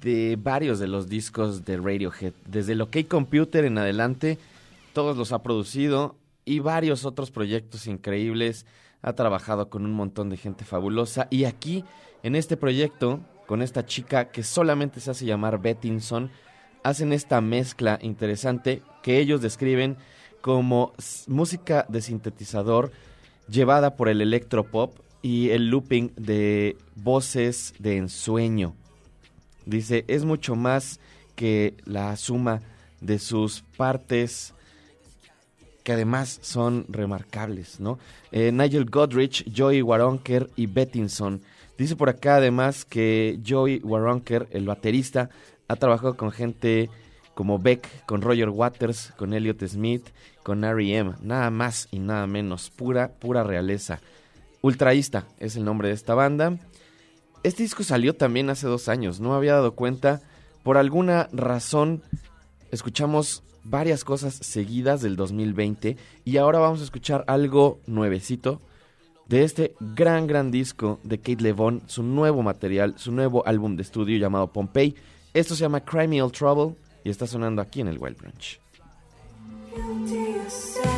de 0.00 0.36
varios 0.40 0.78
de 0.78 0.88
los 0.88 1.08
discos 1.08 1.64
de 1.64 1.76
Radiohead. 1.76 2.32
Desde 2.46 2.72
el 2.72 2.80
OK 2.80 2.96
Computer 3.08 3.64
en 3.64 3.78
adelante, 3.78 4.38
todos 4.92 5.16
los 5.16 5.32
ha 5.32 5.42
producido 5.42 6.16
y 6.44 6.60
varios 6.60 7.04
otros 7.04 7.30
proyectos 7.30 7.86
increíbles. 7.86 8.66
Ha 9.02 9.12
trabajado 9.12 9.68
con 9.68 9.84
un 9.84 9.92
montón 9.92 10.30
de 10.30 10.36
gente 10.36 10.64
fabulosa. 10.64 11.28
Y 11.30 11.44
aquí, 11.44 11.84
en 12.22 12.36
este 12.36 12.56
proyecto, 12.56 13.20
con 13.46 13.60
esta 13.60 13.84
chica 13.84 14.30
que 14.30 14.42
solamente 14.42 15.00
se 15.00 15.10
hace 15.10 15.26
llamar 15.26 15.60
Bettinson, 15.60 16.30
hacen 16.82 17.12
esta 17.12 17.40
mezcla 17.40 17.98
interesante 18.02 18.82
que 19.02 19.18
ellos 19.18 19.42
describen 19.42 19.96
como 20.44 20.92
música 21.26 21.86
de 21.88 22.02
sintetizador 22.02 22.92
llevada 23.48 23.96
por 23.96 24.10
el 24.10 24.20
electropop 24.20 24.94
y 25.22 25.48
el 25.48 25.70
looping 25.70 26.10
de 26.16 26.76
voces 26.96 27.72
de 27.78 27.96
ensueño. 27.96 28.74
Dice, 29.64 30.04
es 30.06 30.26
mucho 30.26 30.54
más 30.54 31.00
que 31.34 31.72
la 31.86 32.14
suma 32.18 32.60
de 33.00 33.18
sus 33.18 33.62
partes 33.78 34.52
que 35.82 35.92
además 35.92 36.40
son 36.42 36.84
remarcables, 36.90 37.80
¿no? 37.80 37.98
Eh, 38.30 38.52
Nigel 38.52 38.84
Godrich, 38.84 39.50
Joey 39.56 39.80
Waronker 39.80 40.50
y 40.56 40.66
Bettinson. 40.66 41.40
Dice 41.78 41.96
por 41.96 42.10
acá 42.10 42.36
además 42.36 42.84
que 42.84 43.40
Joey 43.48 43.80
Waronker, 43.82 44.46
el 44.50 44.66
baterista, 44.66 45.30
ha 45.68 45.76
trabajado 45.76 46.18
con 46.18 46.30
gente 46.32 46.90
como 47.34 47.58
Beck, 47.58 48.04
con 48.06 48.22
Roger 48.22 48.48
Waters, 48.48 49.12
con 49.16 49.34
Elliot 49.34 49.66
Smith, 49.66 50.06
con 50.44 50.62
R.E.M., 50.62 51.14
nada 51.22 51.50
más 51.50 51.88
y 51.90 51.98
nada 51.98 52.28
menos, 52.28 52.70
pura, 52.70 53.08
pura 53.08 53.42
realeza. 53.42 53.98
Ultraísta 54.62 55.24
es 55.40 55.56
el 55.56 55.64
nombre 55.64 55.88
de 55.88 55.94
esta 55.94 56.14
banda. 56.14 56.58
Este 57.42 57.64
disco 57.64 57.82
salió 57.82 58.14
también 58.14 58.50
hace 58.50 58.68
dos 58.68 58.88
años, 58.88 59.18
no 59.18 59.30
me 59.30 59.36
había 59.36 59.54
dado 59.54 59.74
cuenta. 59.74 60.22
Por 60.62 60.76
alguna 60.76 61.28
razón, 61.32 62.02
escuchamos 62.70 63.42
varias 63.64 64.04
cosas 64.04 64.34
seguidas 64.34 65.00
del 65.00 65.16
2020 65.16 65.96
y 66.24 66.36
ahora 66.36 66.58
vamos 66.58 66.80
a 66.80 66.84
escuchar 66.84 67.24
algo 67.26 67.80
nuevecito 67.86 68.60
de 69.26 69.44
este 69.44 69.74
gran, 69.80 70.26
gran 70.26 70.50
disco 70.50 71.00
de 71.02 71.18
Kate 71.18 71.42
Levon, 71.42 71.82
su 71.86 72.02
nuevo 72.02 72.42
material, 72.42 72.94
su 72.98 73.12
nuevo 73.12 73.46
álbum 73.46 73.76
de 73.76 73.82
estudio 73.82 74.18
llamado 74.18 74.52
Pompeii. 74.52 74.94
Esto 75.32 75.54
se 75.54 75.62
llama 75.62 75.80
Criminal 75.80 76.30
Trouble 76.30 76.76
y 77.02 77.10
está 77.10 77.26
sonando 77.26 77.62
aquí 77.62 77.80
en 77.80 77.88
el 77.88 77.98
Wild 77.98 78.18
Branch. 78.18 78.63
Guilty 79.74 80.38
as 80.46 80.52
sin, 80.52 80.93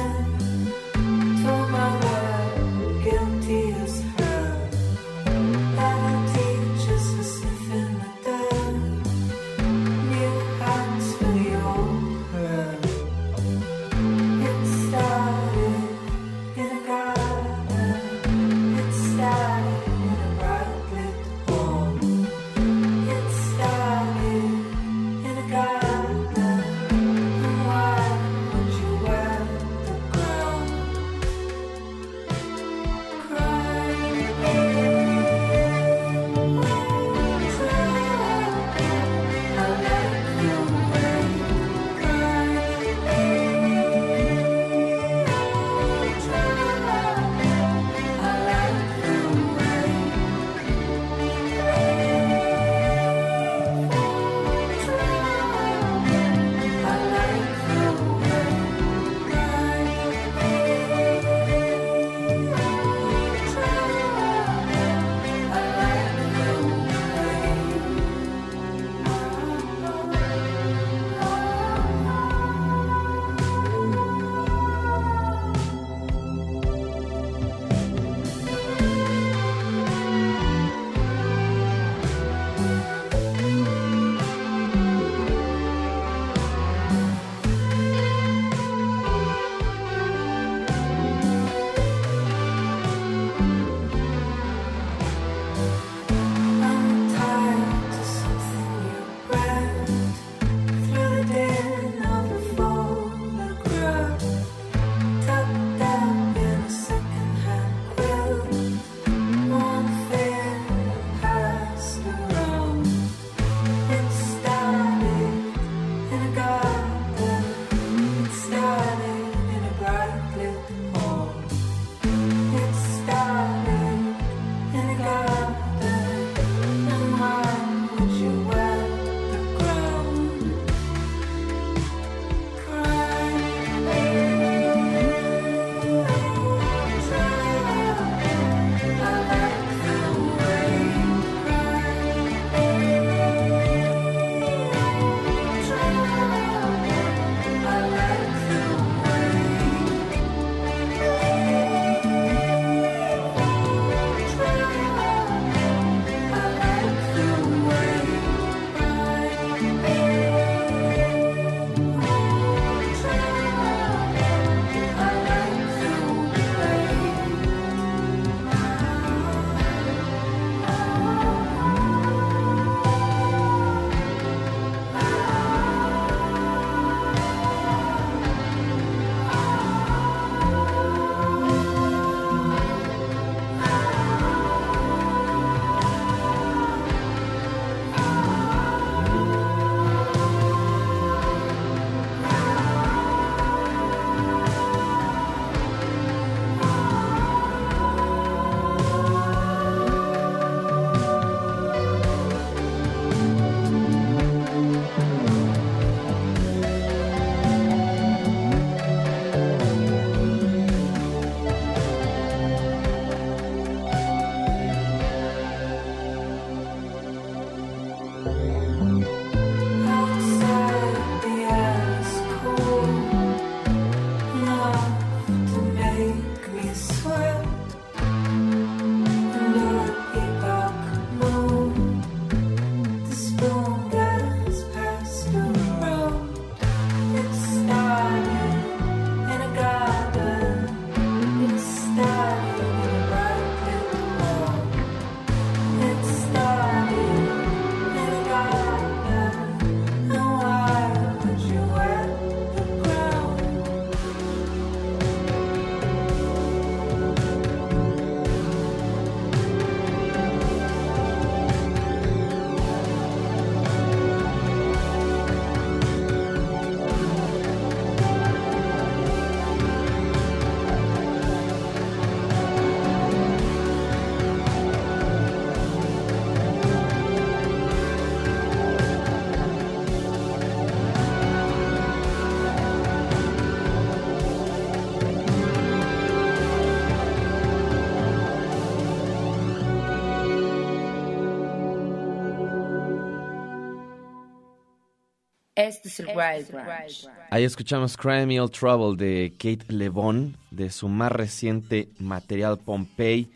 Este 295.56 295.88
es 295.88 296.00
el 296.00 296.08
Wild 296.08 296.52
Branch. 296.52 297.08
Ahí 297.30 297.44
escuchamos 297.44 297.96
Crime 297.96 298.26
Me 298.26 298.38
All 298.38 298.50
Trouble 298.50 298.94
de 299.02 299.32
Kate 299.38 299.72
Levon, 299.72 300.36
de 300.50 300.68
su 300.68 300.86
más 300.86 301.10
reciente 301.10 301.88
material 301.98 302.58
Pompeii. 302.58 303.30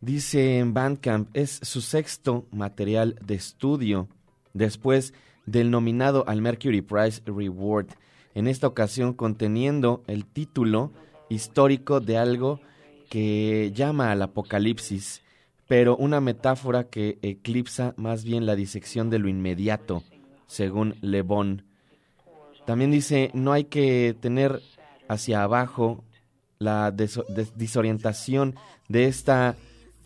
Dice 0.00 0.58
en 0.58 0.72
Bandcamp, 0.72 1.28
es 1.34 1.58
su 1.64 1.80
sexto 1.80 2.46
material 2.52 3.16
de 3.20 3.34
estudio, 3.34 4.06
después 4.54 5.12
del 5.44 5.72
nominado 5.72 6.22
al 6.28 6.40
Mercury 6.40 6.82
Prize 6.82 7.20
Reward, 7.26 7.88
en 8.36 8.46
esta 8.46 8.68
ocasión 8.68 9.12
conteniendo 9.12 10.04
el 10.06 10.26
título 10.26 10.92
histórico 11.28 11.98
de 11.98 12.16
algo 12.16 12.60
que 13.08 13.72
llama 13.74 14.12
al 14.12 14.22
apocalipsis, 14.22 15.22
pero 15.66 15.96
una 15.96 16.20
metáfora 16.20 16.84
que 16.84 17.18
eclipsa 17.22 17.92
más 17.96 18.22
bien 18.22 18.46
la 18.46 18.54
disección 18.54 19.10
de 19.10 19.18
lo 19.18 19.28
inmediato, 19.28 20.04
según 20.50 20.96
Le 21.00 21.22
Bon. 21.22 21.62
También 22.66 22.90
dice, 22.90 23.30
no 23.34 23.52
hay 23.52 23.64
que 23.64 24.16
tener 24.20 24.60
hacia 25.08 25.44
abajo 25.44 26.02
la 26.58 26.90
deso- 26.92 27.24
des- 27.28 27.56
disorientación 27.56 28.56
de 28.88 29.06
esta 29.06 29.54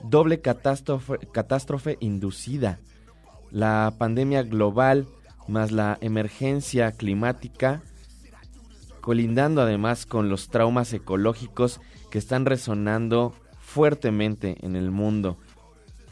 doble 0.03 0.41
catástrofe 0.43 1.97
inducida. 2.01 2.79
La 3.51 3.95
pandemia 3.97 4.43
global 4.43 5.07
más 5.49 5.73
la 5.73 5.97
emergencia 6.03 6.93
climática, 6.93 7.83
colindando 9.01 9.63
además 9.63 10.05
con 10.05 10.29
los 10.29 10.49
traumas 10.49 10.93
ecológicos 10.93 11.81
que 12.11 12.19
están 12.19 12.45
resonando 12.45 13.35
fuertemente 13.61 14.57
en 14.61 14.77
el 14.77 14.91
mundo. 14.91 15.39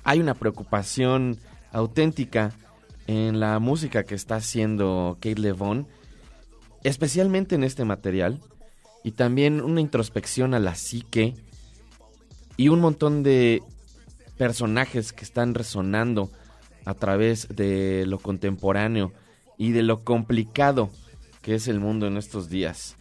Hay 0.04 0.20
una 0.20 0.34
preocupación 0.34 1.38
auténtica 1.70 2.52
en 3.06 3.40
la 3.40 3.58
música 3.58 4.04
que 4.04 4.14
está 4.14 4.36
haciendo 4.36 5.16
Kate 5.20 5.40
Levon, 5.40 5.88
especialmente 6.84 7.54
en 7.54 7.64
este 7.64 7.84
material, 7.84 8.40
y 9.04 9.12
también 9.12 9.60
una 9.60 9.80
introspección 9.80 10.54
a 10.54 10.60
la 10.60 10.74
psique 10.74 11.34
y 12.56 12.68
un 12.68 12.80
montón 12.80 13.22
de 13.22 13.62
personajes 14.36 15.12
que 15.12 15.24
están 15.24 15.54
resonando 15.54 16.30
a 16.84 16.94
través 16.94 17.48
de 17.48 18.04
lo 18.06 18.18
contemporáneo 18.18 19.12
y 19.58 19.72
de 19.72 19.82
lo 19.82 20.04
complicado 20.04 20.90
que 21.42 21.54
es 21.54 21.68
el 21.68 21.80
mundo 21.80 22.06
en 22.06 22.16
estos 22.16 22.48
días. 22.48 22.96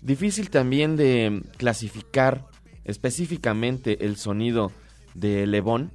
Difícil 0.00 0.50
también 0.50 0.96
de 0.96 1.42
clasificar 1.58 2.46
específicamente 2.84 4.04
el 4.04 4.16
sonido 4.16 4.72
de 5.14 5.46
Levon, 5.46 5.92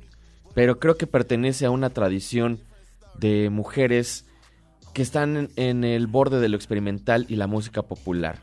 pero 0.54 0.80
creo 0.80 0.98
que 0.98 1.08
pertenece 1.08 1.66
a 1.66 1.72
una 1.72 1.90
tradición 1.90 2.60
de 3.19 3.49
mujeres 3.49 4.26
que 4.94 5.02
están 5.02 5.49
en, 5.56 5.84
el 5.84 6.07
borde 6.07 6.39
de 6.39 6.49
lo 6.49 6.56
experimental 6.57 7.26
y 7.30 7.35
la 7.35 7.48
música 7.48 7.84
popular. 7.84 8.39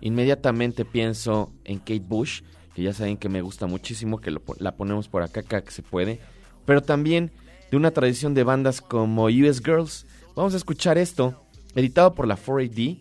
Inmediatamente 0.00 0.84
pienso 0.84 1.52
en 1.64 1.78
Kate 1.78 2.00
Bush, 2.00 2.42
que 2.74 2.82
ya 2.82 2.94
saben 2.94 3.18
que 3.18 3.28
me 3.28 3.42
gusta 3.42 3.66
muchísimo, 3.66 4.20
que 4.20 4.30
lo 4.30 4.42
la 4.58 4.76
ponemos 4.76 5.08
por 5.08 5.22
acá 5.22 5.42
cada 5.42 5.62
que 5.62 5.72
se 5.72 5.82
puede, 5.82 6.20
pero 6.64 6.82
también 6.82 7.32
de 7.70 7.76
una 7.76 7.90
tradición 7.90 8.32
de 8.34 8.44
bandas 8.44 8.80
como 8.80 9.24
US 9.26 9.60
Girls. 9.62 10.06
Vamos 10.34 10.54
a 10.54 10.56
escuchar 10.56 10.96
esto, 10.96 11.44
editado 11.74 12.14
por 12.14 12.26
la 12.26 12.38
4AD. 12.38 13.00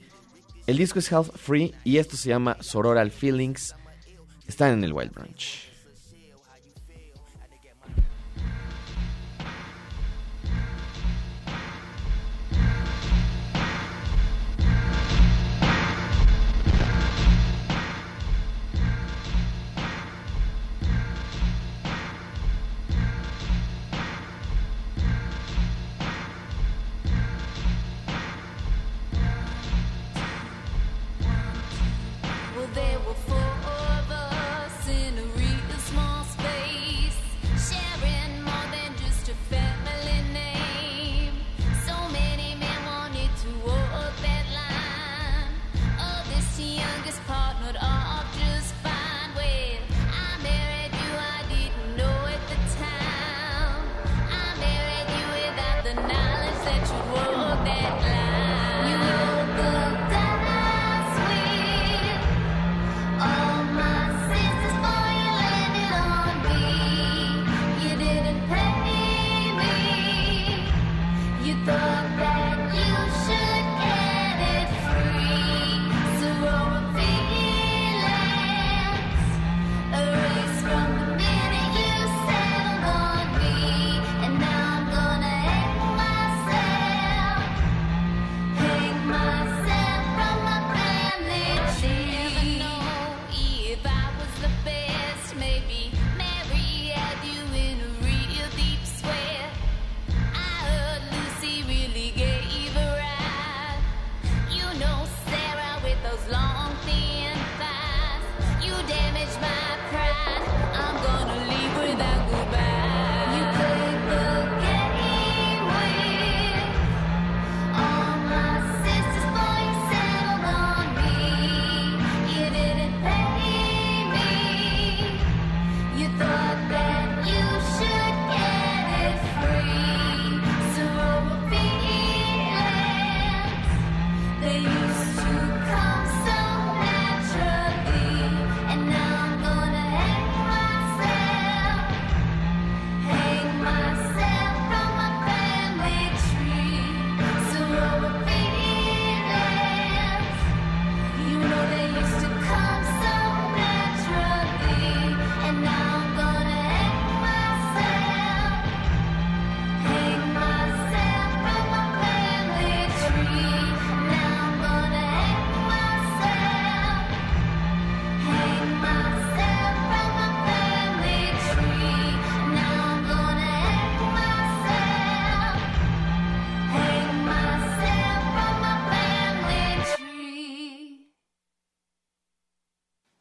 El 0.67 0.77
disco 0.77 0.99
es 0.99 1.11
Health 1.11 1.35
Free 1.35 1.73
y 1.83 1.97
esto 1.97 2.17
se 2.17 2.29
llama 2.29 2.57
Sororal 2.59 3.11
Feelings. 3.11 3.75
Están 4.45 4.73
en 4.73 4.83
el 4.83 4.93
Wild 4.93 5.13
Branch. 5.13 5.68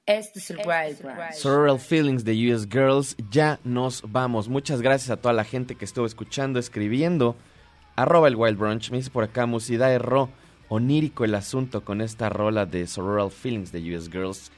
Este 0.09 0.39
es 0.39 0.51
el 0.51 0.56
Wild 0.56 1.02
Branch. 1.02 1.35
Sorrel 1.35 1.78
Feelings 1.78 2.24
de 2.24 2.32
US 2.51 2.66
Girls. 2.66 3.14
Ya 3.30 3.60
nos 3.62 4.02
vamos. 4.10 4.48
Muchas 4.48 4.80
gracias 4.80 5.10
a 5.10 5.18
toda 5.18 5.35
la 5.35 5.44
gente 5.44 5.74
que 5.74 5.85
estuvo 5.85 6.06
escuchando, 6.06 6.59
escribiendo. 6.59 7.36
Arroba 7.94 8.28
el 8.28 8.36
Wild 8.36 8.56
Brunch. 8.56 8.90
Me 8.90 8.97
dice 8.97 9.10
por 9.10 9.24
acá 9.24 9.44
Musidae 9.44 9.98
Ro. 9.98 10.30
onírico 10.70 11.26
el 11.26 11.35
asunto 11.35 11.85
con 11.85 12.01
esta 12.01 12.30
rola 12.30 12.64
de 12.64 12.86
Sorroral 12.86 13.30
Feelings 13.30 13.70
de 13.70 13.94
US 13.94 14.10
Girls. 14.10 14.51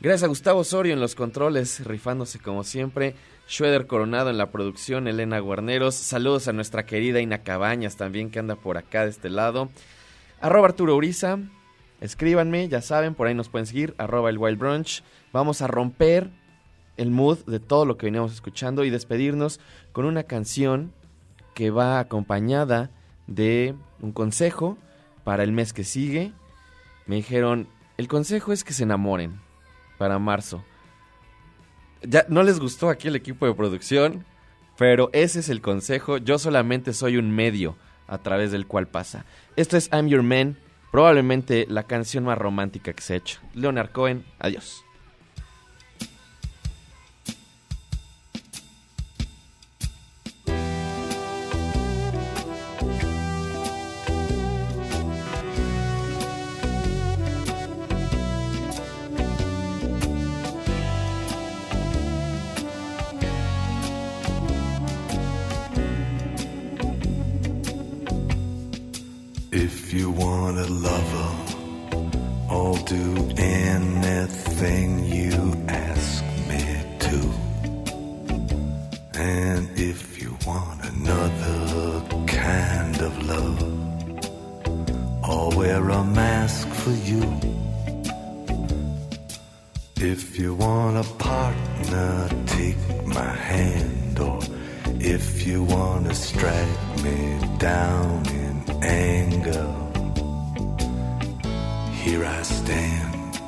Gracias 0.00 0.22
a 0.22 0.28
Gustavo 0.28 0.60
Osorio 0.60 0.92
en 0.92 1.00
los 1.00 1.16
controles, 1.16 1.84
rifándose 1.84 2.38
como 2.38 2.62
siempre. 2.62 3.16
Schroeder 3.48 3.88
Coronado 3.88 4.30
en 4.30 4.38
la 4.38 4.52
producción, 4.52 5.08
Elena 5.08 5.40
Guarneros. 5.40 5.96
Saludos 5.96 6.46
a 6.46 6.52
nuestra 6.52 6.86
querida 6.86 7.20
Ina 7.20 7.38
Cabañas 7.38 7.96
también 7.96 8.30
que 8.30 8.38
anda 8.38 8.54
por 8.54 8.78
acá 8.78 9.02
de 9.02 9.10
este 9.10 9.30
lado. 9.30 9.68
Arroba 10.40 10.68
Arturo 10.68 10.94
Uriza. 10.94 11.40
Escríbanme, 12.02 12.68
ya 12.68 12.82
saben, 12.82 13.14
por 13.14 13.28
ahí 13.28 13.34
nos 13.34 13.48
pueden 13.48 13.64
seguir. 13.64 13.94
Arroba 13.96 14.28
el 14.28 14.36
Wild 14.36 14.58
Brunch. 14.58 15.04
Vamos 15.32 15.62
a 15.62 15.68
romper 15.68 16.30
el 16.96 17.12
mood 17.12 17.38
de 17.46 17.60
todo 17.60 17.86
lo 17.86 17.96
que 17.96 18.06
veníamos 18.06 18.32
escuchando 18.32 18.82
y 18.82 18.90
despedirnos 18.90 19.60
con 19.92 20.04
una 20.04 20.24
canción 20.24 20.92
que 21.54 21.70
va 21.70 22.00
acompañada 22.00 22.90
de 23.28 23.76
un 24.00 24.10
consejo 24.10 24.76
para 25.22 25.44
el 25.44 25.52
mes 25.52 25.72
que 25.72 25.84
sigue. 25.84 26.32
Me 27.06 27.14
dijeron, 27.14 27.68
el 27.96 28.08
consejo 28.08 28.52
es 28.52 28.64
que 28.64 28.72
se 28.72 28.82
enamoren 28.82 29.40
para 29.96 30.18
marzo. 30.18 30.64
Ya 32.02 32.26
no 32.28 32.42
les 32.42 32.58
gustó 32.58 32.90
aquí 32.90 33.06
el 33.06 33.14
equipo 33.14 33.46
de 33.46 33.54
producción, 33.54 34.24
pero 34.76 35.08
ese 35.12 35.38
es 35.38 35.48
el 35.48 35.60
consejo. 35.60 36.18
Yo 36.18 36.40
solamente 36.40 36.94
soy 36.94 37.16
un 37.16 37.30
medio 37.30 37.76
a 38.08 38.18
través 38.18 38.50
del 38.50 38.66
cual 38.66 38.88
pasa. 38.88 39.24
Esto 39.54 39.76
es 39.76 39.88
I'm 39.92 40.08
Your 40.08 40.24
Man, 40.24 40.56
probablemente 40.92 41.66
la 41.68 41.84
canción 41.84 42.22
más 42.22 42.38
romántica 42.38 42.92
que 42.92 43.02
se 43.02 43.14
ha 43.14 43.16
hecho. 43.16 43.40
Leonard 43.54 43.90
Cohen, 43.90 44.24
adiós. 44.38 44.84
If 90.12 90.38
you 90.38 90.54
want 90.54 90.98
a 90.98 91.08
partner, 91.14 92.28
take 92.44 93.06
my 93.06 93.32
hand. 93.50 94.20
Or 94.20 94.40
if 95.00 95.46
you 95.46 95.64
want 95.64 96.04
to 96.06 96.14
strike 96.14 97.02
me 97.02 97.40
down 97.56 98.26
in 98.28 98.56
anger, 98.82 99.68
here 102.02 102.26
I 102.26 102.42
stand. 102.42 103.38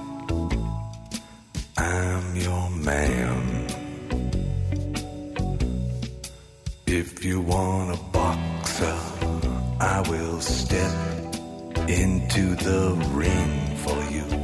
I'm 1.76 2.34
your 2.34 2.70
man. 2.70 3.66
If 6.86 7.26
you 7.26 7.42
want 7.42 7.94
a 7.98 8.02
boxer, 8.04 8.98
I 9.80 10.02
will 10.08 10.40
step 10.40 10.94
into 11.90 12.56
the 12.56 12.94
ring 13.12 13.76
for 13.84 14.00
you. 14.10 14.43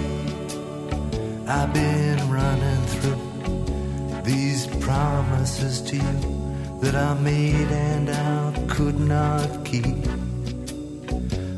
I've 1.53 1.73
been 1.73 2.29
running 2.29 2.81
through 2.93 4.21
these 4.23 4.67
promises 4.67 5.81
to 5.81 5.97
you 5.97 6.79
that 6.79 6.95
I 6.95 7.13
made 7.15 7.69
and 7.69 8.09
I 8.09 8.53
could 8.69 8.97
not 8.97 9.65
keep. 9.65 10.07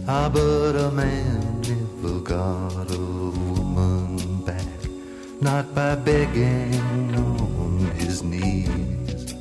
Ah, 0.07 0.29
but 0.33 0.75
a 0.87 0.89
man 0.89 1.61
never 1.61 2.19
got 2.21 2.89
a 2.89 3.05
woman 3.51 4.41
back, 4.41 4.79
not 5.41 5.75
by 5.75 5.93
begging 5.93 6.73
on 7.15 7.77
his 7.95 8.23
knees. 8.23 9.35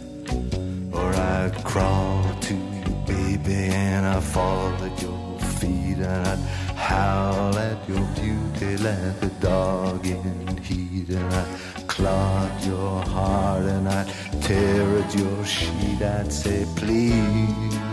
Or 0.93 1.15
I'd 1.15 1.65
crawl 1.65 2.23
to 2.43 2.55
you, 2.55 2.91
baby, 3.07 3.73
and 3.73 4.05
I'd 4.05 4.23
fall 4.23 4.74
at 4.85 5.01
your 5.01 5.39
feet, 5.59 5.97
and 5.97 6.27
I'd 6.29 6.39
howl 6.83 7.57
at 7.57 7.89
your 7.89 8.05
beauty 8.21 8.77
like 8.77 9.23
a 9.23 9.31
dog 9.41 10.05
in 10.05 10.57
heat, 10.59 11.09
and 11.11 11.33
I'd 11.33 11.87
clog 11.87 12.51
your 12.65 13.01
heart, 13.15 13.65
and 13.75 13.89
I'd 13.89 14.09
tear 14.43 14.99
at 14.99 15.15
your 15.15 15.45
sheet. 15.45 16.03
I'd 16.03 16.33
say, 16.33 16.67
please, 16.77 17.91